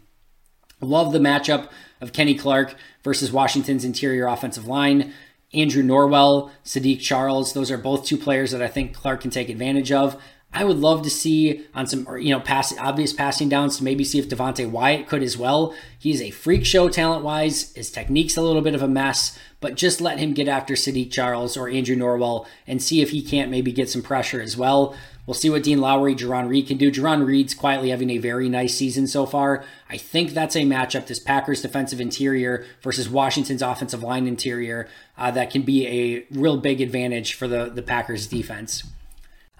Love 0.80 1.12
the 1.12 1.18
matchup 1.18 1.68
of 2.00 2.12
Kenny 2.12 2.34
Clark 2.34 2.74
versus 3.02 3.32
Washington's 3.32 3.84
interior 3.84 4.26
offensive 4.26 4.66
line. 4.66 5.12
Andrew 5.54 5.82
Norwell, 5.82 6.50
Saahdiq 6.64 7.00
Charles, 7.00 7.52
those 7.52 7.70
are 7.70 7.78
both 7.78 8.06
two 8.06 8.16
players 8.16 8.52
that 8.52 8.62
I 8.62 8.68
think 8.68 8.94
Clark 8.94 9.20
can 9.20 9.30
take 9.30 9.48
advantage 9.48 9.92
of. 9.92 10.20
I 10.54 10.64
would 10.64 10.78
love 10.78 11.02
to 11.02 11.10
see 11.10 11.64
on 11.74 11.86
some, 11.86 12.06
you 12.18 12.30
know, 12.30 12.40
pass 12.40 12.76
obvious 12.78 13.12
passing 13.12 13.48
downs 13.48 13.78
to 13.78 13.84
maybe 13.84 14.04
see 14.04 14.18
if 14.18 14.28
Devonte 14.28 14.68
Wyatt 14.68 15.08
could 15.08 15.22
as 15.22 15.38
well. 15.38 15.74
He's 15.98 16.20
a 16.20 16.30
freak 16.30 16.66
show 16.66 16.90
talent 16.90 17.24
wise. 17.24 17.72
His 17.72 17.90
technique's 17.90 18.36
a 18.36 18.42
little 18.42 18.60
bit 18.60 18.74
of 18.74 18.82
a 18.82 18.88
mess, 18.88 19.38
but 19.60 19.76
just 19.76 20.02
let 20.02 20.18
him 20.18 20.34
get 20.34 20.48
after 20.48 20.74
Saahdiq 20.74 21.10
Charles 21.10 21.56
or 21.56 21.70
Andrew 21.70 21.96
Norwell 21.96 22.46
and 22.66 22.82
see 22.82 23.00
if 23.00 23.10
he 23.10 23.22
can't 23.22 23.50
maybe 23.50 23.72
get 23.72 23.88
some 23.88 24.02
pressure 24.02 24.42
as 24.42 24.56
well. 24.56 24.94
We'll 25.24 25.34
see 25.34 25.48
what 25.48 25.62
Dean 25.62 25.80
Lowry, 25.80 26.16
Jarran 26.16 26.48
Reed 26.48 26.66
can 26.66 26.78
do. 26.78 26.90
Jarran 26.90 27.24
Reed's 27.24 27.54
quietly 27.54 27.90
having 27.90 28.10
a 28.10 28.18
very 28.18 28.48
nice 28.48 28.74
season 28.74 29.06
so 29.06 29.24
far. 29.24 29.64
I 29.88 29.96
think 29.96 30.32
that's 30.32 30.56
a 30.56 30.62
matchup, 30.62 31.06
this 31.06 31.20
Packers 31.20 31.62
defensive 31.62 32.00
interior 32.00 32.66
versus 32.82 33.08
Washington's 33.08 33.62
offensive 33.62 34.02
line 34.02 34.26
interior, 34.26 34.88
uh, 35.16 35.30
that 35.30 35.50
can 35.50 35.62
be 35.62 35.86
a 35.86 36.26
real 36.32 36.56
big 36.56 36.80
advantage 36.80 37.34
for 37.34 37.46
the, 37.46 37.70
the 37.72 37.82
Packers 37.82 38.26
defense. 38.26 38.82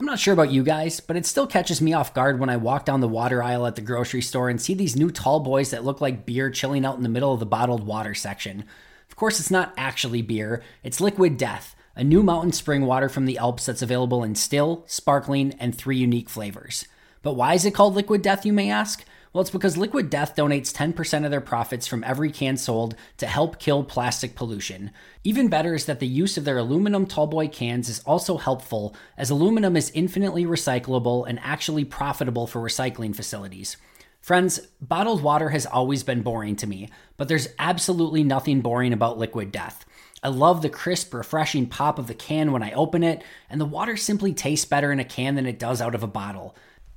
I'm 0.02 0.06
not 0.06 0.18
sure 0.18 0.34
about 0.34 0.50
you 0.50 0.64
guys, 0.64 0.98
but 0.98 1.16
it 1.16 1.24
still 1.26 1.46
catches 1.46 1.80
me 1.80 1.92
off 1.92 2.12
guard 2.12 2.40
when 2.40 2.48
I 2.48 2.56
walk 2.56 2.84
down 2.84 3.00
the 3.00 3.06
water 3.06 3.40
aisle 3.40 3.68
at 3.68 3.76
the 3.76 3.82
grocery 3.82 4.20
store 4.20 4.48
and 4.48 4.60
see 4.60 4.74
these 4.74 4.96
new 4.96 5.12
tall 5.12 5.38
boys 5.38 5.70
that 5.70 5.84
look 5.84 6.00
like 6.00 6.26
beer 6.26 6.50
chilling 6.50 6.84
out 6.84 6.96
in 6.96 7.04
the 7.04 7.08
middle 7.08 7.32
of 7.32 7.38
the 7.38 7.46
bottled 7.46 7.86
water 7.86 8.12
section. 8.12 8.64
Of 9.08 9.14
course, 9.14 9.38
it's 9.38 9.52
not 9.52 9.72
actually 9.76 10.20
beer, 10.20 10.60
it's 10.82 11.00
Liquid 11.00 11.36
Death, 11.36 11.76
a 11.94 12.02
new 12.02 12.24
mountain 12.24 12.50
spring 12.50 12.84
water 12.84 13.08
from 13.08 13.26
the 13.26 13.38
Alps 13.38 13.64
that's 13.64 13.80
available 13.80 14.24
in 14.24 14.34
still, 14.34 14.82
sparkling, 14.88 15.52
and 15.60 15.72
three 15.72 15.98
unique 15.98 16.28
flavors. 16.28 16.88
But 17.22 17.34
why 17.34 17.54
is 17.54 17.64
it 17.64 17.70
called 17.72 17.94
Liquid 17.94 18.22
Death, 18.22 18.44
you 18.44 18.52
may 18.52 18.72
ask? 18.72 19.04
Well, 19.32 19.40
it's 19.40 19.50
because 19.50 19.78
Liquid 19.78 20.10
Death 20.10 20.36
donates 20.36 20.74
10% 20.74 21.24
of 21.24 21.30
their 21.30 21.40
profits 21.40 21.86
from 21.86 22.04
every 22.04 22.30
can 22.30 22.58
sold 22.58 22.94
to 23.16 23.26
help 23.26 23.58
kill 23.58 23.82
plastic 23.82 24.34
pollution. 24.34 24.90
Even 25.24 25.48
better 25.48 25.74
is 25.74 25.86
that 25.86 26.00
the 26.00 26.06
use 26.06 26.36
of 26.36 26.44
their 26.44 26.58
aluminum 26.58 27.06
tallboy 27.06 27.50
cans 27.50 27.88
is 27.88 28.00
also 28.00 28.36
helpful, 28.36 28.94
as 29.16 29.30
aluminum 29.30 29.74
is 29.74 29.90
infinitely 29.94 30.44
recyclable 30.44 31.26
and 31.26 31.40
actually 31.42 31.84
profitable 31.84 32.46
for 32.46 32.60
recycling 32.60 33.16
facilities. 33.16 33.78
Friends, 34.20 34.60
bottled 34.82 35.22
water 35.22 35.48
has 35.48 35.64
always 35.64 36.02
been 36.02 36.20
boring 36.20 36.54
to 36.56 36.66
me, 36.66 36.90
but 37.16 37.28
there's 37.28 37.48
absolutely 37.58 38.22
nothing 38.22 38.60
boring 38.60 38.92
about 38.92 39.18
Liquid 39.18 39.50
Death. 39.50 39.86
I 40.22 40.28
love 40.28 40.60
the 40.60 40.68
crisp, 40.68 41.12
refreshing 41.14 41.66
pop 41.66 41.98
of 41.98 42.06
the 42.06 42.14
can 42.14 42.52
when 42.52 42.62
I 42.62 42.72
open 42.72 43.02
it, 43.02 43.24
and 43.48 43.58
the 43.58 43.64
water 43.64 43.96
simply 43.96 44.34
tastes 44.34 44.66
better 44.66 44.92
in 44.92 45.00
a 45.00 45.04
can 45.04 45.34
than 45.36 45.46
it 45.46 45.58
does 45.58 45.80
out 45.80 45.94
of 45.94 46.02
a 46.02 46.06
bottle. 46.06 46.54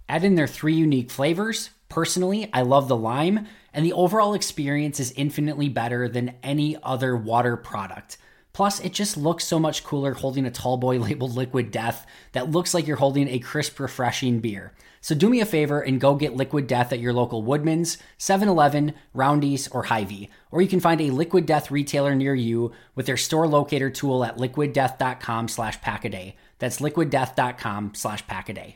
Add 0.08 0.24
in 0.24 0.36
their 0.36 0.48
three 0.48 0.76
unique 0.76 1.10
flavors. 1.10 1.72
Personally, 1.90 2.50
I 2.54 2.62
love 2.62 2.88
the 2.88 2.96
lime, 2.96 3.48
and 3.74 3.86
the 3.86 3.94
overall 3.94 4.34
experience 4.34 5.00
is 5.00 5.14
infinitely 5.14 5.70
better 5.70 6.08
than 6.08 6.36
any 6.44 6.78
other 6.84 7.16
water 7.16 7.58
product. 7.58 8.18
Plus, 8.54 8.80
it 8.80 8.94
just 8.94 9.18
looks 9.18 9.44
so 9.44 9.60
much 9.60 9.84
cooler 9.84 10.14
holding 10.14 10.46
a 10.46 10.52
tall 10.52 10.78
boy 10.78 10.98
labeled 11.00 11.36
Liquid 11.36 11.72
Death 11.72 12.08
that 12.32 12.52
looks 12.52 12.74
like 12.74 12.88
you're 12.88 12.98
holding 12.98 13.28
a 13.28 13.40
crisp, 13.40 13.80
refreshing 13.80 14.40
beer. 14.40 14.72
So 15.02 15.14
do 15.14 15.30
me 15.30 15.40
a 15.40 15.46
favor 15.46 15.82
and 15.82 16.02
go 16.02 16.16
get 16.16 16.36
Liquid 16.36 16.66
Death 16.66 16.92
at 16.92 17.00
your 17.00 17.14
local 17.14 17.44
Woodman's, 17.44 17.98
7-Eleven, 18.18 18.94
Roundy's, 19.14 19.68
or 19.68 19.84
Hy-Vee. 19.84 20.30
Or 20.52 20.62
you 20.62 20.68
can 20.68 20.80
find 20.80 21.00
a 21.02 21.12
Liquid 21.12 21.46
Death 21.46 21.70
retailer 21.70 22.16
near 22.16 22.34
you 22.34 22.72
with 22.96 23.06
their 23.06 23.18
store 23.18 23.48
locator 23.48 23.90
tool 23.92 24.24
at 24.24 24.38
liquiddeath.com 24.38 25.48
slash 25.48 25.80
packaday. 25.82 26.34
That's 26.58 26.80
liquiddeath.com 26.80 27.94
slash 27.94 28.26
packaday. 28.26 28.76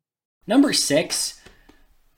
Number 0.47 0.73
six, 0.73 1.39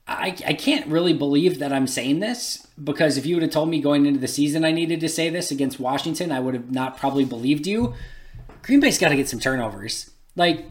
I, 0.06 0.36
I 0.46 0.54
can't 0.54 0.86
really 0.86 1.12
believe 1.12 1.58
that 1.58 1.72
I'm 1.72 1.86
saying 1.86 2.20
this 2.20 2.66
because 2.82 3.16
if 3.16 3.24
you 3.24 3.36
would 3.36 3.42
have 3.42 3.52
told 3.52 3.68
me 3.68 3.80
going 3.80 4.06
into 4.06 4.20
the 4.20 4.28
season 4.28 4.64
I 4.64 4.72
needed 4.72 5.00
to 5.00 5.08
say 5.08 5.30
this 5.30 5.50
against 5.50 5.80
Washington, 5.80 6.32
I 6.32 6.40
would 6.40 6.54
have 6.54 6.70
not 6.70 6.96
probably 6.96 7.24
believed 7.24 7.66
you. 7.66 7.94
Green 8.62 8.80
Bay's 8.80 8.98
got 8.98 9.10
to 9.10 9.16
get 9.16 9.28
some 9.28 9.40
turnovers. 9.40 10.10
Like, 10.36 10.66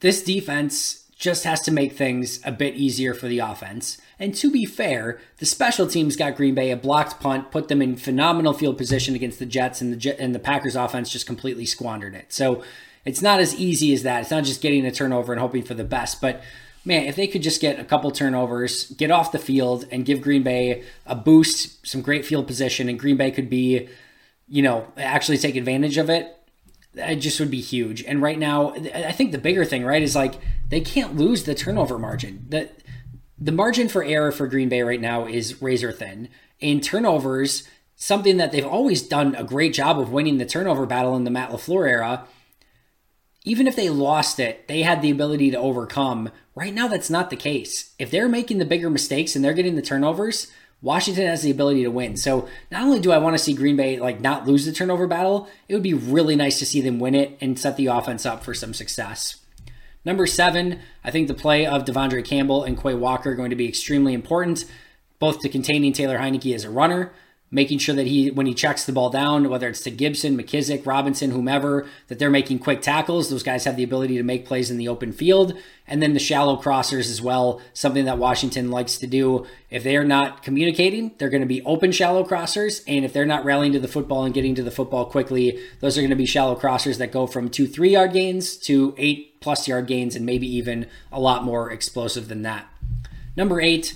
this 0.00 0.22
defense 0.22 1.04
just 1.16 1.44
has 1.44 1.60
to 1.62 1.70
make 1.70 1.92
things 1.92 2.40
a 2.44 2.52
bit 2.52 2.74
easier 2.74 3.14
for 3.14 3.28
the 3.28 3.38
offense. 3.38 3.98
And 4.18 4.34
to 4.34 4.50
be 4.50 4.64
fair, 4.64 5.20
the 5.38 5.46
special 5.46 5.86
teams 5.86 6.16
got 6.16 6.36
Green 6.36 6.54
Bay 6.54 6.70
a 6.70 6.76
blocked 6.76 7.20
punt, 7.20 7.50
put 7.50 7.68
them 7.68 7.80
in 7.80 7.96
phenomenal 7.96 8.52
field 8.52 8.76
position 8.76 9.14
against 9.14 9.38
the 9.38 9.46
Jets, 9.46 9.80
and 9.80 9.98
the 9.98 10.20
and 10.20 10.34
the 10.34 10.38
Packers 10.38 10.76
offense 10.76 11.10
just 11.10 11.26
completely 11.26 11.64
squandered 11.64 12.14
it. 12.14 12.32
So 12.32 12.62
it's 13.04 13.22
not 13.22 13.40
as 13.40 13.54
easy 13.54 13.92
as 13.92 14.02
that. 14.02 14.22
It's 14.22 14.30
not 14.30 14.44
just 14.44 14.60
getting 14.60 14.86
a 14.86 14.90
turnover 14.90 15.32
and 15.32 15.40
hoping 15.40 15.62
for 15.62 15.74
the 15.74 15.84
best, 15.84 16.20
but 16.20 16.42
man, 16.84 17.04
if 17.04 17.16
they 17.16 17.26
could 17.26 17.42
just 17.42 17.60
get 17.60 17.78
a 17.78 17.84
couple 17.84 18.10
turnovers, 18.10 18.90
get 18.92 19.10
off 19.10 19.32
the 19.32 19.38
field, 19.38 19.86
and 19.90 20.04
give 20.04 20.20
Green 20.20 20.42
Bay 20.42 20.84
a 21.06 21.14
boost, 21.14 21.86
some 21.86 22.02
great 22.02 22.24
field 22.24 22.46
position, 22.46 22.88
and 22.88 22.98
Green 22.98 23.16
Bay 23.16 23.30
could 23.30 23.48
be, 23.48 23.88
you 24.48 24.62
know, 24.62 24.86
actually 24.96 25.38
take 25.38 25.56
advantage 25.56 25.96
of 25.96 26.10
it, 26.10 26.36
it 26.94 27.16
just 27.16 27.40
would 27.40 27.50
be 27.50 27.60
huge. 27.60 28.02
And 28.04 28.22
right 28.22 28.38
now, 28.38 28.74
I 28.94 29.12
think 29.12 29.32
the 29.32 29.38
bigger 29.38 29.64
thing, 29.64 29.84
right, 29.84 30.02
is 30.02 30.14
like 30.14 30.34
they 30.68 30.80
can't 30.80 31.16
lose 31.16 31.44
the 31.44 31.54
turnover 31.54 31.98
margin. 31.98 32.46
The 32.48 32.70
the 33.36 33.52
margin 33.52 33.88
for 33.88 34.04
error 34.04 34.30
for 34.30 34.46
Green 34.46 34.68
Bay 34.68 34.82
right 34.82 35.00
now 35.00 35.26
is 35.26 35.60
razor 35.60 35.90
thin. 35.90 36.28
In 36.60 36.80
turnovers, 36.80 37.68
something 37.96 38.36
that 38.36 38.52
they've 38.52 38.64
always 38.64 39.02
done 39.02 39.34
a 39.34 39.42
great 39.42 39.74
job 39.74 39.98
of 39.98 40.12
winning 40.12 40.38
the 40.38 40.46
turnover 40.46 40.86
battle 40.86 41.16
in 41.16 41.24
the 41.24 41.30
Matt 41.30 41.50
LaFleur 41.50 41.88
era 41.88 42.28
even 43.44 43.66
if 43.66 43.76
they 43.76 43.90
lost 43.90 44.40
it, 44.40 44.66
they 44.68 44.82
had 44.82 45.02
the 45.02 45.10
ability 45.10 45.50
to 45.50 45.58
overcome. 45.58 46.30
Right 46.54 46.72
now, 46.72 46.88
that's 46.88 47.10
not 47.10 47.30
the 47.30 47.36
case. 47.36 47.94
If 47.98 48.10
they're 48.10 48.28
making 48.28 48.58
the 48.58 48.64
bigger 48.64 48.88
mistakes 48.88 49.36
and 49.36 49.44
they're 49.44 49.52
getting 49.52 49.76
the 49.76 49.82
turnovers, 49.82 50.50
Washington 50.80 51.26
has 51.26 51.42
the 51.42 51.50
ability 51.50 51.82
to 51.82 51.90
win. 51.90 52.16
So 52.16 52.48
not 52.70 52.82
only 52.82 53.00
do 53.00 53.12
I 53.12 53.18
want 53.18 53.34
to 53.34 53.42
see 53.42 53.54
Green 53.54 53.76
Bay 53.76 53.98
like 53.98 54.20
not 54.20 54.46
lose 54.46 54.64
the 54.64 54.72
turnover 54.72 55.06
battle, 55.06 55.48
it 55.68 55.74
would 55.74 55.82
be 55.82 55.94
really 55.94 56.36
nice 56.36 56.58
to 56.58 56.66
see 56.66 56.80
them 56.80 56.98
win 56.98 57.14
it 57.14 57.36
and 57.40 57.58
set 57.58 57.76
the 57.76 57.86
offense 57.86 58.26
up 58.26 58.44
for 58.44 58.54
some 58.54 58.74
success. 58.74 59.36
Number 60.04 60.26
seven, 60.26 60.80
I 61.02 61.10
think 61.10 61.28
the 61.28 61.34
play 61.34 61.64
of 61.64 61.84
De'Vondre 61.84 62.24
Campbell 62.24 62.64
and 62.64 62.80
Quay 62.80 62.94
Walker 62.94 63.30
are 63.30 63.34
going 63.34 63.50
to 63.50 63.56
be 63.56 63.68
extremely 63.68 64.12
important, 64.12 64.66
both 65.18 65.40
to 65.40 65.48
containing 65.48 65.94
Taylor 65.94 66.18
Heinicke 66.18 66.54
as 66.54 66.64
a 66.64 66.70
runner, 66.70 67.12
making 67.50 67.78
sure 67.78 67.94
that 67.94 68.06
he, 68.06 68.30
when 68.30 68.46
he 68.46 68.54
checks 68.54 68.84
the 68.84 68.92
ball 68.92 69.10
down, 69.10 69.48
whether 69.48 69.68
it's 69.68 69.82
to 69.82 69.90
Gibson, 69.90 70.36
McKissic, 70.36 70.84
Robinson, 70.86 71.30
whomever, 71.30 71.86
that 72.08 72.18
they're 72.18 72.28
making 72.28 72.58
quick 72.58 72.82
tackles. 72.82 73.30
Those 73.30 73.44
guys 73.44 73.64
have 73.64 73.76
the 73.76 73.84
ability 73.84 74.16
to 74.16 74.24
make 74.24 74.44
plays 74.44 74.70
in 74.70 74.76
the 74.76 74.88
open 74.88 75.12
field. 75.12 75.56
And 75.86 76.02
then 76.02 76.14
the 76.14 76.18
shallow 76.18 76.60
crossers 76.60 77.10
as 77.10 77.22
well, 77.22 77.60
something 77.72 78.06
that 78.06 78.18
Washington 78.18 78.70
likes 78.70 78.98
to 78.98 79.06
do. 79.06 79.46
If 79.70 79.84
they 79.84 79.96
are 79.96 80.04
not 80.04 80.42
communicating, 80.42 81.12
they're 81.18 81.28
going 81.28 81.42
to 81.42 81.46
be 81.46 81.62
open 81.62 81.92
shallow 81.92 82.24
crossers. 82.24 82.82
And 82.88 83.04
if 83.04 83.12
they're 83.12 83.24
not 83.24 83.44
rallying 83.44 83.72
to 83.74 83.80
the 83.80 83.88
football 83.88 84.24
and 84.24 84.34
getting 84.34 84.56
to 84.56 84.62
the 84.62 84.70
football 84.72 85.04
quickly, 85.04 85.60
those 85.80 85.96
are 85.96 86.00
going 86.00 86.10
to 86.10 86.16
be 86.16 86.26
shallow 86.26 86.56
crossers 86.56 86.98
that 86.98 87.12
go 87.12 87.26
from 87.26 87.50
two, 87.50 87.68
three 87.68 87.90
yard 87.90 88.12
gains 88.12 88.56
to 88.56 88.94
eight 88.98 89.40
plus 89.40 89.68
yard 89.68 89.86
gains 89.86 90.16
and 90.16 90.26
maybe 90.26 90.48
even 90.56 90.88
a 91.12 91.20
lot 91.20 91.44
more 91.44 91.70
explosive 91.70 92.28
than 92.28 92.42
that. 92.42 92.66
Number 93.36 93.60
eight, 93.60 93.94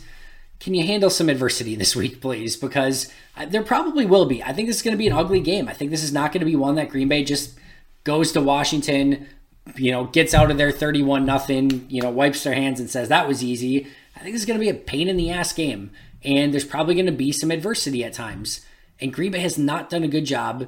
can 0.61 0.75
you 0.75 0.87
handle 0.87 1.11
some 1.11 1.29
adversity 1.29 1.77
this 1.77 1.95
week, 1.95 2.21
please? 2.21 2.57
Because 2.57 3.13
there 3.49 3.63
probably 3.63 4.05
will 4.05 4.27
be. 4.27 4.43
I 4.43 4.53
think 4.53 4.67
this 4.67 4.77
is 4.77 4.83
going 4.83 4.95
to 4.95 4.99
be 4.99 5.07
an 5.07 5.13
ugly 5.13 5.41
game. 5.41 5.69
I 5.69 5.73
think 5.73 5.91
this 5.91 6.03
is 6.03 6.13
not 6.13 6.33
going 6.33 6.41
to 6.41 6.47
be 6.47 6.57
one 6.57 6.75
that 6.75 6.89
Green 6.89 7.09
Bay 7.09 7.23
just 7.23 7.57
goes 8.05 8.33
to 8.33 8.41
Washington, 8.41 9.29
you 9.77 9.93
know, 9.93 10.05
gets 10.05 10.35
out 10.35 10.51
of 10.51 10.59
there 10.59 10.73
31 10.73 11.25
nothing, 11.25 11.87
you 11.89 12.03
know, 12.03 12.11
wipes 12.11 12.43
their 12.43 12.55
hands 12.55 12.81
and 12.81 12.91
says 12.91 13.09
that 13.09 13.29
was 13.29 13.45
easy. 13.45 13.87
I 14.17 14.21
think 14.21 14.35
this 14.35 14.43
is 14.43 14.47
going 14.47 14.59
to 14.59 14.65
be 14.65 14.71
a 14.71 14.75
pain 14.75 15.09
in 15.09 15.17
the 15.17 15.31
ass 15.31 15.53
game. 15.53 15.91
And 16.25 16.53
there's 16.53 16.65
probably 16.65 16.95
going 16.95 17.07
to 17.07 17.13
be 17.13 17.31
some 17.31 17.53
adversity 17.53 18.03
at 18.03 18.13
times. 18.13 18.67
And 19.01 19.13
Green 19.13 19.31
Bay 19.31 19.39
has 19.41 19.59
not 19.59 19.91
done 19.91 20.03
a 20.03 20.09
good 20.09 20.25
job 20.25 20.67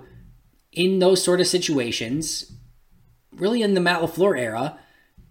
in 0.70 1.00
those 1.00 1.24
sort 1.24 1.40
of 1.40 1.48
situations, 1.48 2.52
really 3.32 3.60
in 3.62 3.74
the 3.74 3.80
Matt 3.80 4.02
LaFleur 4.02 4.38
era. 4.38 4.78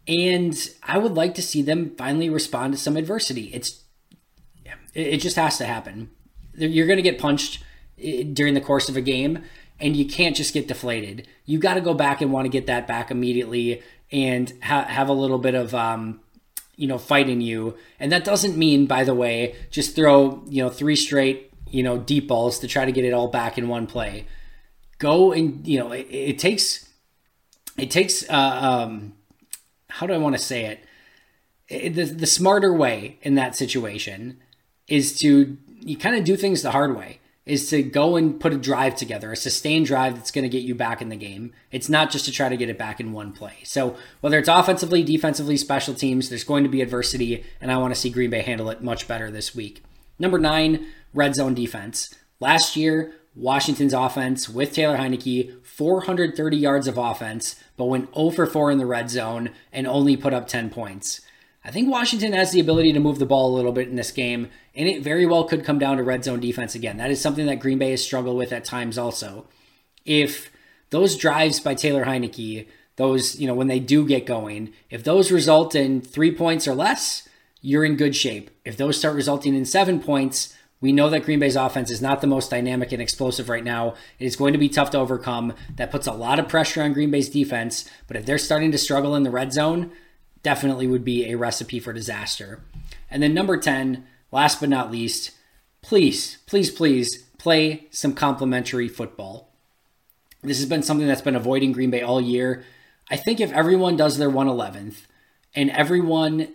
And 0.06 0.70
I 0.84 0.98
would 0.98 1.14
like 1.14 1.34
to 1.36 1.42
see 1.42 1.62
them 1.62 1.96
finally 1.96 2.30
respond 2.30 2.74
to 2.74 2.80
some 2.80 2.98
adversity. 2.98 3.52
It's 3.54 3.84
it 4.94 5.18
just 5.18 5.36
has 5.36 5.58
to 5.58 5.66
happen. 5.66 6.12
You're 6.56 6.88
going 6.88 6.98
to 6.98 7.04
get 7.04 7.20
punched 7.20 7.64
during 7.98 8.54
the 8.54 8.62
course 8.62 8.90
of 8.90 8.98
a 8.98 9.02
game, 9.02 9.44
and 9.80 9.96
you 9.96 10.06
can't 10.06 10.36
just 10.36 10.54
get 10.54 10.68
deflated. 10.68 11.28
You 11.46 11.60
got 11.60 11.76
to 11.76 11.82
go 11.82 11.94
back 11.94 12.22
and 12.22 12.32
want 12.32 12.46
to 12.46 12.50
get 12.50 12.68
that 12.68 12.88
back 12.88 13.12
immediately 13.12 13.82
and 14.12 14.52
ha- 14.64 14.86
have 14.86 15.10
a 15.10 15.14
little 15.14 15.38
bit 15.38 15.56
of 15.56 15.74
um, 15.76 16.20
you 16.76 16.88
know 16.88 16.98
fight 16.98 17.30
in 17.30 17.42
you. 17.42 17.78
And 18.00 18.12
that 18.12 18.24
doesn't 18.24 18.58
mean, 18.58 18.86
by 18.86 19.04
the 19.04 19.16
way, 19.16 19.56
just 19.70 19.96
throw 19.96 20.44
you 20.48 20.64
know 20.64 20.70
three 20.70 20.96
straight 20.96 21.52
you 21.70 21.84
know 21.84 21.98
deep 21.98 22.28
balls 22.28 22.60
to 22.60 22.68
try 22.68 22.86
to 22.86 22.92
get 22.92 23.06
it 23.06 23.14
all 23.14 23.28
back 23.28 23.58
in 23.58 23.68
one 23.68 23.88
play. 23.88 24.26
Go 24.98 25.32
and 25.32 25.66
you 25.68 25.80
know 25.80 25.92
it, 25.92 26.08
it 26.10 26.40
takes 26.40 26.90
it 27.78 27.92
takes 27.92 28.28
uh, 28.30 28.60
um, 28.62 29.14
how 29.90 30.08
do 30.08 30.14
I 30.14 30.18
want 30.18 30.36
to 30.36 30.42
say 30.42 30.66
it? 30.66 30.86
it 31.68 31.96
the, 31.96 32.06
the 32.06 32.26
smarter 32.26 32.74
way 32.74 33.20
in 33.22 33.36
that 33.36 33.56
situation 33.56 34.40
is 34.90 35.18
to 35.20 35.58
you 35.82 35.98
kind 35.98 36.16
of 36.16 36.24
do 36.24 36.36
things 36.36 36.62
the 36.62 36.72
hard 36.72 36.96
way 36.96 37.20
is 37.46 37.68
to 37.72 37.82
go 37.82 38.16
and 38.16 38.40
put 38.40 38.54
a 38.54 38.58
drive 38.58 38.96
together, 38.96 39.32
a 39.32 39.36
sustained 39.36 39.88
drive 39.88 40.16
that's 40.16 40.30
going 40.30 40.44
to 40.44 40.50
get 40.50 40.62
you 40.62 40.76
back 40.76 41.02
in 41.02 41.10
the 41.10 41.16
game. 41.16 41.52
It's 41.72 41.90
not 41.90 42.12
just 42.12 42.26
to 42.26 42.32
try 42.32 42.48
to 42.48 42.56
get 42.56 42.70
it 42.70 42.78
back 42.78 43.00
in 43.00 43.12
one 43.12 43.32
play. 43.32 43.56
So, 43.64 43.96
whether 44.22 44.38
it's 44.38 44.48
offensively, 44.48 45.04
defensively, 45.04 45.58
special 45.58 45.96
teams, 45.96 46.30
there's 46.30 46.44
going 46.44 46.64
to 46.64 46.70
be 46.70 46.82
adversity, 46.82 47.44
and 47.60 47.72
I 47.72 47.78
want 47.78 47.94
to 47.94 48.00
see 48.00 48.12
Green 48.12 48.30
Bay 48.30 48.44
handle 48.44 48.70
it 48.70 48.84
much 48.84 49.08
better 49.08 49.32
this 49.32 49.56
week. 49.56 49.84
Number 50.20 50.38
nine, 50.38 50.88
red 51.12 51.34
zone 51.34 51.56
defense. 51.56 52.14
Last 52.40 52.76
year, 52.76 53.16
Washington's 53.36 53.94
offense 53.94 54.48
with 54.48 54.74
Taylor 54.74 54.98
Heinicke, 54.98 55.66
430 55.66 56.58
yards 56.58 56.88
of 56.88 57.00
offense, 57.00 57.56
but 57.78 57.86
went 57.86 58.14
0 58.14 58.30
for 58.32 58.46
4 58.46 58.70
in 58.72 58.78
the 58.78 58.86
red 58.86 59.10
zone 59.10 59.50
and 59.72 59.88
only 59.88 60.16
put 60.16 60.34
up 60.34 60.48
10 60.48 60.70
points. 60.70 61.22
I 61.70 61.72
think 61.72 61.88
Washington 61.88 62.34
has 62.34 62.52
the 62.52 62.60
ability 62.60 62.94
to 62.94 63.00
move 63.00 63.20
the 63.20 63.28
ball 63.28 63.54
a 63.54 63.56
little 63.56 63.72
bit 63.72 63.90
in 63.90 63.96
this 63.96 64.10
game, 64.10 64.50
and 64.74 64.90
it 64.90 65.04
very 65.04 65.28
well 65.28 65.44
could 65.44 65.64
come 65.64 65.78
down 65.78 65.98
to 65.98 66.04
red 66.04 66.24
zone 66.24 66.40
defense 66.40 66.74
again. 66.74 66.98
That 66.98 67.12
is 67.12 67.22
something 67.22 67.46
that 67.46 67.60
Green 67.60 67.78
Bay 67.78 67.92
has 67.92 68.04
struggled 68.04 68.38
with 68.38 68.52
at 68.52 68.66
times 68.66 68.98
also. 68.98 69.46
If 70.04 70.50
those 70.90 71.16
drives 71.16 71.60
by 71.60 71.76
Taylor 71.76 72.06
Heinicke, 72.06 72.66
those, 72.96 73.40
you 73.40 73.46
know, 73.46 73.54
when 73.54 73.68
they 73.68 73.80
do 73.80 74.04
get 74.04 74.26
going, 74.26 74.74
if 74.90 75.04
those 75.04 75.32
result 75.32 75.76
in 75.76 76.02
three 76.02 76.34
points 76.34 76.68
or 76.68 76.74
less, 76.74 77.30
you're 77.62 77.86
in 77.86 77.98
good 77.98 78.16
shape. 78.16 78.50
If 78.66 78.76
those 78.76 78.98
start 78.98 79.14
resulting 79.14 79.54
in 79.54 79.64
seven 79.64 80.00
points, 80.02 80.56
we 80.82 80.92
know 80.92 81.12
that 81.12 81.24
Green 81.24 81.38
Bay's 81.38 81.56
offense 81.56 81.92
is 81.92 82.02
not 82.02 82.22
the 82.22 82.26
most 82.26 82.50
dynamic 82.50 82.92
and 82.94 83.02
explosive 83.02 83.48
right 83.48 83.64
now. 83.64 83.94
It 84.18 84.26
is 84.26 84.36
going 84.36 84.54
to 84.54 84.60
be 84.60 84.70
tough 84.70 84.90
to 84.92 84.98
overcome. 84.98 85.54
That 85.76 85.92
puts 85.92 86.08
a 86.08 86.14
lot 86.14 86.40
of 86.40 86.50
pressure 86.50 86.82
on 86.82 86.94
Green 86.94 87.12
Bay's 87.12 87.30
defense. 87.30 87.88
But 88.08 88.18
if 88.18 88.26
they're 88.26 88.40
starting 88.40 88.72
to 88.72 88.80
struggle 88.80 89.16
in 89.16 89.22
the 89.22 89.30
red 89.30 89.54
zone, 89.54 89.92
definitely 90.44 90.88
would 90.88 91.04
be 91.04 91.30
a 91.30 91.38
recipe 91.38 91.80
for 91.80 91.94
disaster. 91.94 92.62
And 93.10 93.22
then 93.22 93.34
number 93.34 93.58
10, 93.58 94.06
last 94.32 94.60
but 94.60 94.70
not 94.70 94.92
least, 94.92 95.32
please, 95.82 96.38
please, 96.46 96.70
please 96.70 97.24
play 97.38 97.88
some 97.92 98.14
complementary 98.14 98.88
football. 98.88 99.50
This 100.42 100.60
has 100.60 100.70
been 100.70 100.84
something 100.84 101.08
that's 101.08 101.22
been 101.22 101.36
avoiding 101.36 101.72
Green 101.72 101.90
Bay 101.90 102.02
all 102.02 102.22
year. 102.22 102.64
I 103.10 103.18
think 103.18 103.40
if 103.40 103.52
everyone 103.52 103.98
does 103.98 104.18
their 104.18 104.30
111th 104.30 105.02
and 105.56 105.70
everyone 105.72 106.54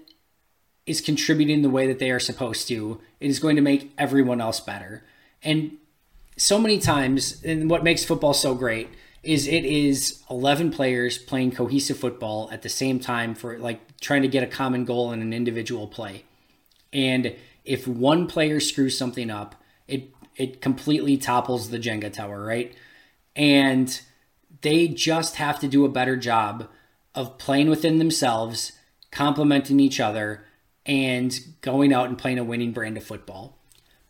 is 0.86 1.00
contributing 1.00 1.62
the 1.62 1.70
way 1.70 1.86
that 1.86 1.98
they 1.98 2.10
are 2.10 2.20
supposed 2.20 2.68
to, 2.68 3.00
it 3.20 3.28
is 3.28 3.38
going 3.38 3.56
to 3.56 3.62
make 3.62 3.92
everyone 3.98 4.40
else 4.40 4.60
better. 4.60 5.02
And 5.42 5.78
so 6.36 6.58
many 6.58 6.78
times, 6.78 7.42
and 7.44 7.68
what 7.70 7.84
makes 7.84 8.04
football 8.04 8.34
so 8.34 8.54
great 8.54 8.88
is 9.24 9.46
it 9.46 9.64
is 9.64 10.22
11 10.30 10.70
players 10.70 11.18
playing 11.18 11.52
cohesive 11.52 11.98
football 11.98 12.48
at 12.52 12.62
the 12.62 12.68
same 12.68 13.00
time 13.00 13.34
for 13.34 13.58
like 13.58 14.00
trying 14.00 14.22
to 14.22 14.28
get 14.28 14.42
a 14.42 14.46
common 14.46 14.84
goal 14.84 15.12
in 15.12 15.22
an 15.22 15.32
individual 15.32 15.87
play. 15.87 16.24
And 16.92 17.34
if 17.64 17.88
one 17.88 18.26
player 18.26 18.60
screws 18.60 18.96
something 18.96 19.30
up, 19.30 19.54
it 19.88 20.10
it 20.37 20.60
completely 20.60 21.16
topples 21.16 21.70
the 21.70 21.78
Jenga 21.78 22.12
tower, 22.12 22.44
right? 22.44 22.74
And 23.37 24.00
they 24.62 24.88
just 24.88 25.37
have 25.37 25.60
to 25.60 25.68
do 25.68 25.84
a 25.84 25.88
better 25.88 26.16
job 26.16 26.68
of 27.14 27.38
playing 27.38 27.70
within 27.70 27.98
themselves, 27.98 28.72
complementing 29.10 29.78
each 29.78 30.00
other, 30.00 30.44
and 30.84 31.38
going 31.60 31.92
out 31.92 32.08
and 32.08 32.18
playing 32.18 32.38
a 32.38 32.44
winning 32.44 32.72
brand 32.72 32.96
of 32.96 33.04
football. 33.04 33.58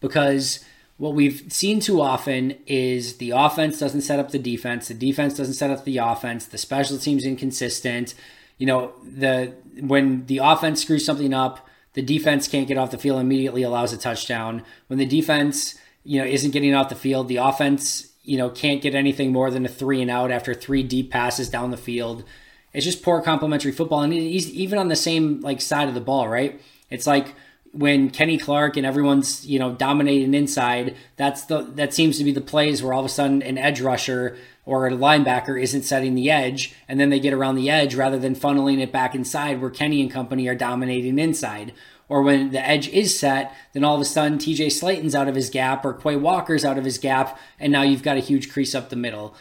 Because 0.01 0.65
what 0.97 1.15
we've 1.15 1.45
seen 1.49 1.81
too 1.81 2.01
often 2.01 2.57
is 2.67 3.17
the 3.17 3.31
offense 3.31 3.79
doesn't 3.79 4.03
set 4.03 4.19
up 4.19 4.31
the 4.31 4.39
defense, 4.39 4.89
the 4.89 4.95
defense 4.95 5.37
doesn't 5.37 5.55
set 5.55 5.71
up 5.71 5.85
the 5.85 5.99
offense, 5.99 6.47
the 6.47 6.59
special 6.59 6.99
teams 6.99 7.25
inconsistent. 7.25 8.15
You 8.59 8.67
know, 8.67 8.93
the 9.03 9.55
when 9.81 10.27
the 10.27 10.39
offense 10.39 10.83
screws 10.83 11.05
something 11.05 11.35
up, 11.35 11.69
the 11.95 12.03
defense 12.03 12.47
can't 12.47 12.69
get 12.69 12.79
off 12.79 12.93
the 12.93 12.99
field 12.99 13.21
immediately 13.21 13.63
allows 13.63 13.93
a 13.93 13.99
touchdown. 13.99 14.63
When 14.87 14.99
the 14.99 15.07
defense, 15.07 15.77
you 16.05 16.21
know, 16.21 16.27
isn't 16.27 16.53
getting 16.53 16.75
off 16.75 16.89
the 16.89 16.95
field, 16.95 17.27
the 17.27 17.37
offense, 17.37 18.13
you 18.23 18.39
know, 18.39 18.49
can't 18.49 18.81
get 18.81 18.95
anything 18.95 19.33
more 19.33 19.51
than 19.51 19.65
a 19.65 19.69
three 19.69 20.01
and 20.01 20.11
out 20.11 20.31
after 20.31 20.55
three 20.55 20.85
deep 20.85 21.11
passes 21.11 21.49
down 21.49 21.73
the 21.73 21.77
field. 21.77 22.23
It's 22.73 22.85
just 22.85 23.03
poor 23.03 23.21
complementary 23.21 23.73
football, 23.73 24.03
and 24.03 24.15
even 24.15 24.79
on 24.79 24.89
the 24.89 24.97
same 24.97 25.41
like 25.41 25.61
side 25.61 25.89
of 25.89 25.95
the 25.95 26.01
ball, 26.01 26.29
right? 26.29 26.61
It's 26.91 27.07
like 27.07 27.35
when 27.75 28.09
Kenny 28.09 28.39
Clark 28.39 28.77
and 28.77 28.87
everyone's 28.87 29.45
you 29.47 29.59
know 29.59 29.73
dominating 29.75 30.33
inside, 30.33 30.97
that's 31.17 31.45
the 31.45 31.63
that 31.75 31.93
seems 31.93 32.19
to 32.19 32.25
be 32.25 32.33
the 32.33 32.41
plays 32.41 32.83
where 32.83 32.93
all 32.93 33.01
of 33.01 33.07
a 33.07 33.11
sudden 33.11 33.43
an 33.43 33.59
edge 33.59 33.81
rusher 33.81 34.37
or 34.65 34.87
a 34.87 34.93
linebacker 34.93 35.61
isn't 35.61 35.83
setting 35.83 36.15
the 36.15 36.31
edge, 36.31 36.75
and 36.89 36.99
then 36.99 37.11
they 37.11 37.21
get 37.21 37.35
around 37.35 37.57
the 37.57 37.69
edge 37.69 37.95
rather 37.95 38.19
than 38.19 38.35
funneling 38.35 38.81
it 38.81 38.93
back 38.93 39.15
inside 39.15 39.61
where 39.61 39.71
Kenny 39.71 40.01
and 40.01 40.11
company 40.11 40.49
are 40.49 40.55
dominating 40.55 41.19
inside. 41.19 41.73
Or 42.09 42.23
when 42.23 42.51
the 42.51 42.67
edge 42.67 42.89
is 42.89 43.19
set, 43.19 43.53
then 43.73 43.83
all 43.83 43.97
of 43.97 44.01
a 44.01 44.05
sudden 44.05 44.39
TJ 44.39 44.73
Slaton's 44.73 45.15
out 45.15 45.29
of 45.29 45.35
his 45.35 45.51
gap 45.51 45.85
or 45.85 45.95
Quay 45.95 46.17
Walker's 46.17 46.65
out 46.65 46.79
of 46.79 46.85
his 46.85 46.99
gap, 46.99 47.39
and 47.59 47.73
now 47.73 47.83
you've 47.83 48.03
got 48.03 48.17
a 48.17 48.21
huge 48.21 48.51
crease 48.51 48.75
up 48.75 48.89
the 48.89 48.97
middle. 48.97 49.35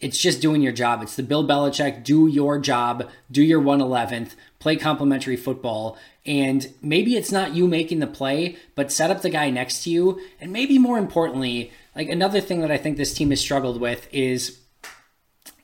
It's 0.00 0.18
just 0.18 0.40
doing 0.40 0.62
your 0.62 0.72
job. 0.72 1.02
It's 1.02 1.16
the 1.16 1.24
Bill 1.24 1.46
Belichick, 1.46 2.04
do 2.04 2.28
your 2.28 2.60
job, 2.60 3.08
do 3.30 3.42
your 3.42 3.60
111th, 3.60 4.36
play 4.60 4.76
complementary 4.76 5.36
football. 5.36 5.98
And 6.28 6.74
maybe 6.82 7.16
it's 7.16 7.32
not 7.32 7.54
you 7.54 7.66
making 7.66 8.00
the 8.00 8.06
play, 8.06 8.58
but 8.74 8.92
set 8.92 9.10
up 9.10 9.22
the 9.22 9.30
guy 9.30 9.48
next 9.48 9.84
to 9.84 9.90
you. 9.90 10.20
And 10.38 10.52
maybe 10.52 10.78
more 10.78 10.98
importantly, 10.98 11.72
like 11.96 12.10
another 12.10 12.42
thing 12.42 12.60
that 12.60 12.70
I 12.70 12.76
think 12.76 12.98
this 12.98 13.14
team 13.14 13.30
has 13.30 13.40
struggled 13.40 13.80
with 13.80 14.06
is 14.12 14.58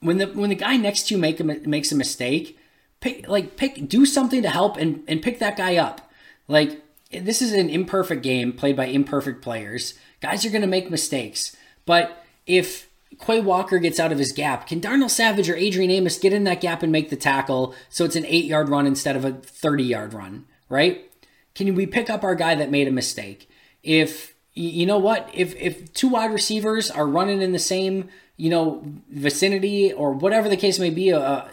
when 0.01 0.17
the 0.17 0.29
when 0.29 0.49
the 0.49 0.57
guy 0.57 0.79
next 0.79 1.09
to 1.09 1.15
you 1.15 1.21
make 1.21 1.39
a, 1.39 1.45
makes 1.45 1.93
a 1.93 1.97
mistake, 1.97 2.59
pick 3.01 3.29
like 3.29 3.59
pick 3.59 3.91
do 3.91 4.07
something 4.07 4.41
to 4.41 4.49
help 4.49 4.79
and, 4.79 5.05
and 5.07 5.21
pick 5.21 5.39
that 5.39 5.59
guy 5.59 5.77
up. 5.77 6.11
Like 6.49 6.81
this 7.13 7.43
is 7.43 7.53
an 7.53 7.69
imperfect 7.69 8.23
game 8.23 8.51
played 8.51 8.75
by 8.75 8.87
imperfect 8.87 9.43
players. 9.43 9.93
Guys 10.23 10.47
are 10.47 10.51
gonna 10.51 10.67
make 10.67 10.91
mistakes. 10.91 11.55
But 11.85 12.25
if 12.47 12.89
Quay 13.19 13.41
Walker 13.41 13.79
gets 13.79 14.01
out 14.01 14.13
of 14.13 14.19
his 14.19 14.33
gap. 14.33 14.67
Can 14.67 14.81
Darnell 14.81 15.11
Savage 15.11 15.49
or 15.49 15.57
Adrian 15.57 15.91
Amos 15.91 16.19
get 16.19 16.33
in 16.33 16.45
that 16.45 16.61
gap 16.61 16.83
and 16.83 16.91
make 16.91 17.11
the 17.11 17.17
tackle 17.17 17.75
so 17.91 18.05
it's 18.05 18.17
an 18.17 18.27
eight 18.27 18.47
yard 18.47 18.71
run 18.71 18.87
instead 18.87 19.15
of 19.15 19.25
a 19.25 19.33
30 19.33 19.85
yard 19.85 20.15
run, 20.15 20.47
right? 20.69 21.11
Can 21.55 21.75
we 21.75 21.87
pick 21.87 22.11
up 22.11 22.25
our 22.25 22.35
guy 22.35 22.55
that 22.55 22.71
made 22.71 22.89
a 22.89 22.93
mistake? 22.93 23.49
If, 23.83 24.35
you 24.55 24.87
know 24.87 24.99
what, 24.99 25.31
if, 25.33 25.55
if 25.57 25.93
two 25.93 26.09
wide 26.09 26.33
receivers 26.33 26.91
are 26.91 27.07
running 27.07 27.43
in 27.43 27.53
the 27.53 27.59
same, 27.59 28.09
you 28.37 28.51
know, 28.51 28.83
vicinity 29.09 29.93
or 29.93 30.13
whatever 30.13 30.49
the 30.49 30.57
case 30.57 30.79
may 30.79 30.91
be, 30.91 31.13
uh, 31.13 31.45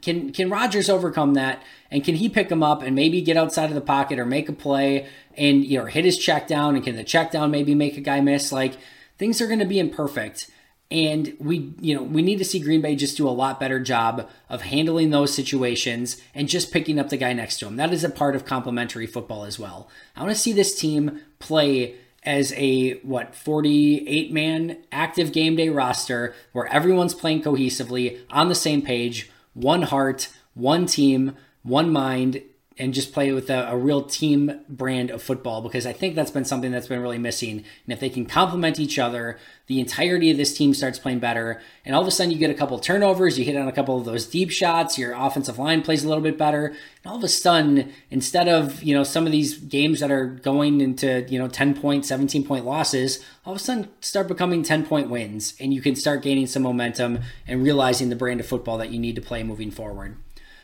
can, 0.00 0.32
can 0.32 0.48
Rodgers 0.48 0.88
overcome 0.88 1.34
that? 1.34 1.62
And 1.90 2.04
can 2.04 2.14
he 2.14 2.28
pick 2.28 2.50
him 2.50 2.62
up 2.62 2.82
and 2.82 2.94
maybe 2.94 3.20
get 3.20 3.36
outside 3.36 3.68
of 3.68 3.74
the 3.74 3.80
pocket 3.80 4.18
or 4.18 4.24
make 4.24 4.48
a 4.48 4.52
play 4.52 5.06
and, 5.36 5.64
you 5.64 5.78
know, 5.78 5.84
hit 5.84 6.04
his 6.04 6.16
check 6.16 6.46
down? 6.46 6.76
And 6.76 6.84
can 6.84 6.96
the 6.96 7.04
check 7.04 7.30
down 7.30 7.50
maybe 7.50 7.74
make 7.74 7.96
a 7.96 8.00
guy 8.00 8.20
miss? 8.20 8.52
Like, 8.52 8.76
things 9.18 9.40
are 9.40 9.46
going 9.46 9.58
to 9.58 9.66
be 9.66 9.78
imperfect. 9.78 10.50
And 10.90 11.36
we, 11.38 11.72
you 11.80 11.94
know, 11.94 12.02
we 12.02 12.20
need 12.20 12.38
to 12.38 12.44
see 12.44 12.58
Green 12.58 12.80
Bay 12.80 12.96
just 12.96 13.16
do 13.16 13.28
a 13.28 13.30
lot 13.30 13.60
better 13.60 13.78
job 13.78 14.28
of 14.48 14.62
handling 14.62 15.10
those 15.10 15.32
situations 15.32 16.20
and 16.34 16.48
just 16.48 16.72
picking 16.72 16.98
up 16.98 17.10
the 17.10 17.16
guy 17.16 17.32
next 17.32 17.58
to 17.58 17.66
him. 17.66 17.76
That 17.76 17.92
is 17.92 18.02
a 18.02 18.10
part 18.10 18.34
of 18.34 18.44
complementary 18.44 19.06
football 19.06 19.44
as 19.44 19.58
well. 19.58 19.88
I 20.16 20.22
want 20.22 20.34
to 20.34 20.40
see 20.40 20.52
this 20.52 20.78
team 20.78 21.20
play 21.38 21.94
as 22.22 22.52
a 22.56 22.94
what 22.98 23.34
48 23.34 24.32
man 24.32 24.78
active 24.92 25.32
game 25.32 25.56
day 25.56 25.68
roster 25.68 26.34
where 26.52 26.66
everyone's 26.66 27.14
playing 27.14 27.42
cohesively 27.42 28.20
on 28.30 28.48
the 28.48 28.54
same 28.54 28.82
page, 28.82 29.30
one 29.54 29.82
heart, 29.82 30.28
one 30.54 30.86
team, 30.86 31.36
one 31.62 31.90
mind, 31.90 32.42
and 32.80 32.94
just 32.94 33.12
play 33.12 33.30
with 33.30 33.50
a, 33.50 33.70
a, 33.70 33.76
real 33.76 34.02
team 34.02 34.58
brand 34.66 35.10
of 35.10 35.22
football 35.22 35.60
because 35.60 35.84
I 35.84 35.92
think 35.92 36.14
that's 36.14 36.30
been 36.30 36.46
something 36.46 36.72
that's 36.72 36.86
been 36.86 37.00
really 37.00 37.18
missing. 37.18 37.58
And 37.58 37.92
if 37.92 38.00
they 38.00 38.08
can 38.08 38.24
complement 38.24 38.80
each 38.80 38.98
other, 38.98 39.38
the 39.66 39.80
entirety 39.80 40.30
of 40.30 40.38
this 40.38 40.56
team 40.56 40.72
starts 40.72 40.98
playing 40.98 41.18
better. 41.18 41.60
And 41.84 41.94
all 41.94 42.00
of 42.00 42.08
a 42.08 42.10
sudden, 42.10 42.32
you 42.32 42.38
get 42.38 42.50
a 42.50 42.54
couple 42.54 42.78
turnovers, 42.78 43.38
you 43.38 43.44
hit 43.44 43.54
on 43.54 43.68
a 43.68 43.72
couple 43.72 43.98
of 43.98 44.06
those 44.06 44.24
deep 44.24 44.50
shots, 44.50 44.96
your 44.96 45.12
offensive 45.12 45.58
line 45.58 45.82
plays 45.82 46.02
a 46.04 46.08
little 46.08 46.22
bit 46.22 46.38
better. 46.38 46.68
And 46.68 47.06
all 47.06 47.18
of 47.18 47.24
a 47.24 47.28
sudden, 47.28 47.92
instead 48.10 48.48
of, 48.48 48.82
you 48.82 48.94
know, 48.94 49.04
some 49.04 49.26
of 49.26 49.32
these 49.32 49.58
games 49.58 50.00
that 50.00 50.10
are 50.10 50.26
going 50.26 50.80
into, 50.80 51.26
you 51.28 51.38
know, 51.38 51.48
10 51.48 51.74
point, 51.74 52.06
17 52.06 52.46
point 52.46 52.64
losses, 52.64 53.22
all 53.44 53.52
of 53.52 53.60
a 53.60 53.62
sudden 53.62 53.90
start 54.00 54.26
becoming 54.26 54.62
10 54.62 54.86
point 54.86 55.10
wins. 55.10 55.52
And 55.60 55.74
you 55.74 55.82
can 55.82 55.94
start 55.96 56.22
gaining 56.22 56.46
some 56.46 56.62
momentum 56.62 57.18
and 57.46 57.62
realizing 57.62 58.08
the 58.08 58.16
brand 58.16 58.40
of 58.40 58.46
football 58.46 58.78
that 58.78 58.90
you 58.90 58.98
need 58.98 59.16
to 59.16 59.22
play 59.22 59.42
moving 59.42 59.70
forward. 59.70 60.16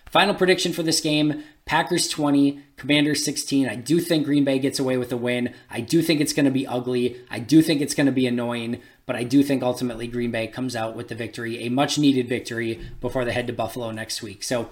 Final 0.07 0.35
prediction 0.35 0.73
for 0.73 0.83
this 0.83 1.01
game 1.01 1.43
Packers 1.67 2.09
20, 2.09 2.61
Commanders 2.77 3.25
16. 3.25 3.69
I 3.69 3.75
do 3.75 3.99
think 3.99 4.25
Green 4.25 4.45
Bay 4.45 4.61
gets 4.61 4.79
away 4.79 4.97
with 4.97 5.11
a 5.11 5.17
win. 5.17 5.53
I 5.69 5.81
do 5.81 6.01
think 6.01 6.21
it's 6.21 6.33
going 6.33 6.45
to 6.45 6.53
be 6.53 6.65
ugly. 6.65 7.17
I 7.29 7.41
do 7.41 7.61
think 7.61 7.81
it's 7.81 7.95
going 7.95 8.07
to 8.07 8.13
be 8.13 8.29
annoying, 8.29 8.81
but 9.05 9.17
I 9.17 9.25
do 9.25 9.43
think 9.43 9.65
ultimately 9.65 10.07
Green 10.07 10.31
Bay 10.31 10.47
comes 10.47 10.77
out 10.77 10.95
with 10.95 11.09
the 11.09 11.17
victory, 11.17 11.65
a 11.65 11.69
much 11.69 11.99
needed 11.99 12.29
victory 12.29 12.81
before 13.01 13.25
they 13.25 13.33
head 13.33 13.49
to 13.49 13.53
Buffalo 13.53 13.91
next 13.91 14.23
week. 14.23 14.45
So, 14.45 14.71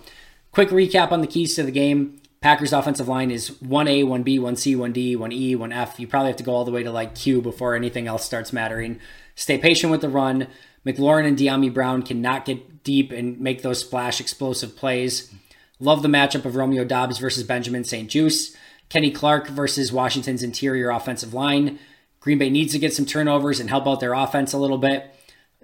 quick 0.53 0.69
recap 0.69 1.11
on 1.11 1.21
the 1.21 1.27
keys 1.27 1.57
to 1.57 1.65
the 1.65 1.73
game. 1.73 2.21
Packers 2.41 2.73
offensive 2.73 3.09
line 3.09 3.33
is 3.33 3.51
1A, 3.51 4.05
1B, 4.05 4.39
1C, 4.39 4.77
1D, 4.77 5.17
1E, 5.17 5.57
1F. 5.57 5.99
You 5.99 6.07
probably 6.07 6.29
have 6.29 6.37
to 6.37 6.45
go 6.45 6.55
all 6.55 6.65
the 6.65 6.71
way 6.71 6.85
to 6.85 6.93
like 6.93 7.17
Q 7.17 7.43
before 7.43 7.75
anything 7.75 8.07
else 8.07 8.25
starts 8.25 8.53
mattering. 8.53 9.01
Stay 9.35 9.59
patient 9.59 9.91
with 9.91 10.03
the 10.03 10.09
run. 10.09 10.47
McLaurin 10.87 11.27
and 11.27 11.39
Dyami 11.39 11.73
Brown 11.73 12.03
cannot 12.03 12.45
get 12.45 12.85
deep 12.85 13.13
and 13.13 13.41
make 13.41 13.63
those 13.63 13.81
splash 13.81 14.21
explosive 14.21 14.77
plays. 14.77 15.33
Love 15.81 16.03
the 16.03 16.09
matchup 16.09 16.45
of 16.45 16.57
Romeo 16.57 16.85
Doubs 16.85 17.19
versus 17.19 17.43
Benjamin 17.43 17.85
St-Juste. 17.85 18.57
Kenny 18.89 19.11
Clark 19.11 19.49
versus 19.49 19.93
Washington's 19.93 20.43
interior 20.43 20.91
offensive 20.91 21.35
line. 21.35 21.79
Green 22.21 22.39
Bay 22.39 22.51
needs 22.51 22.73
to 22.73 22.79
get 22.79 22.95
some 22.95 23.07
turnovers 23.07 23.61
and 23.61 23.69
help 23.69 23.87
out 23.87 24.01
their 24.01 24.15
offense 24.15 24.53
a 24.53 24.59
little 24.59 24.79
bit. 24.79 25.15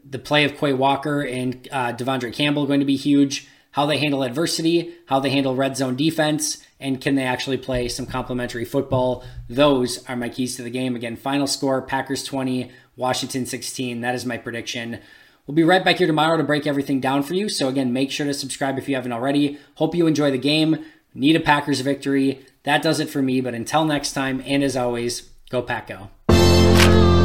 The 0.04 0.18
play 0.18 0.44
of 0.44 0.58
Quay 0.58 0.72
Walker 0.72 1.22
and 1.22 1.68
uh, 1.70 1.92
De'Vondre 1.92 2.32
Campbell 2.32 2.66
going 2.66 2.80
to 2.80 2.86
be 2.86 2.96
huge. 2.96 3.48
How 3.72 3.86
they 3.86 3.98
handle 3.98 4.24
adversity, 4.24 4.94
how 5.06 5.20
they 5.20 5.30
handle 5.30 5.54
red 5.54 5.76
zone 5.76 5.94
defense, 5.94 6.64
and 6.80 7.00
can 7.00 7.14
they 7.14 7.22
actually 7.22 7.56
play 7.56 7.88
some 7.88 8.04
complementary 8.04 8.64
football? 8.64 9.24
Those 9.48 10.04
are 10.08 10.16
my 10.16 10.28
keys 10.28 10.56
to 10.56 10.62
the 10.62 10.70
game. 10.70 10.96
Again, 10.96 11.14
final 11.14 11.46
score 11.46 11.80
Packers 11.80 12.24
20, 12.24 12.70
Washington 13.00 13.46
16. 13.46 14.02
That 14.02 14.14
is 14.14 14.26
my 14.26 14.36
prediction. 14.36 15.00
We'll 15.46 15.54
be 15.54 15.64
right 15.64 15.82
back 15.82 15.96
here 15.96 16.06
tomorrow 16.06 16.36
to 16.36 16.44
break 16.44 16.66
everything 16.66 17.00
down 17.00 17.22
for 17.22 17.32
you. 17.34 17.48
So, 17.48 17.66
again, 17.66 17.94
make 17.94 18.10
sure 18.10 18.26
to 18.26 18.34
subscribe 18.34 18.78
if 18.78 18.88
you 18.88 18.94
haven't 18.94 19.12
already. 19.12 19.58
Hope 19.76 19.94
you 19.94 20.06
enjoy 20.06 20.30
the 20.30 20.38
game. 20.38 20.84
Need 21.14 21.34
a 21.34 21.40
Packers 21.40 21.80
victory. 21.80 22.44
That 22.64 22.82
does 22.82 23.00
it 23.00 23.08
for 23.08 23.22
me. 23.22 23.40
But 23.40 23.54
until 23.54 23.86
next 23.86 24.12
time, 24.12 24.42
and 24.46 24.62
as 24.62 24.76
always, 24.76 25.30
go 25.48 25.62
Pack 25.62 25.88
Go. 25.88 27.19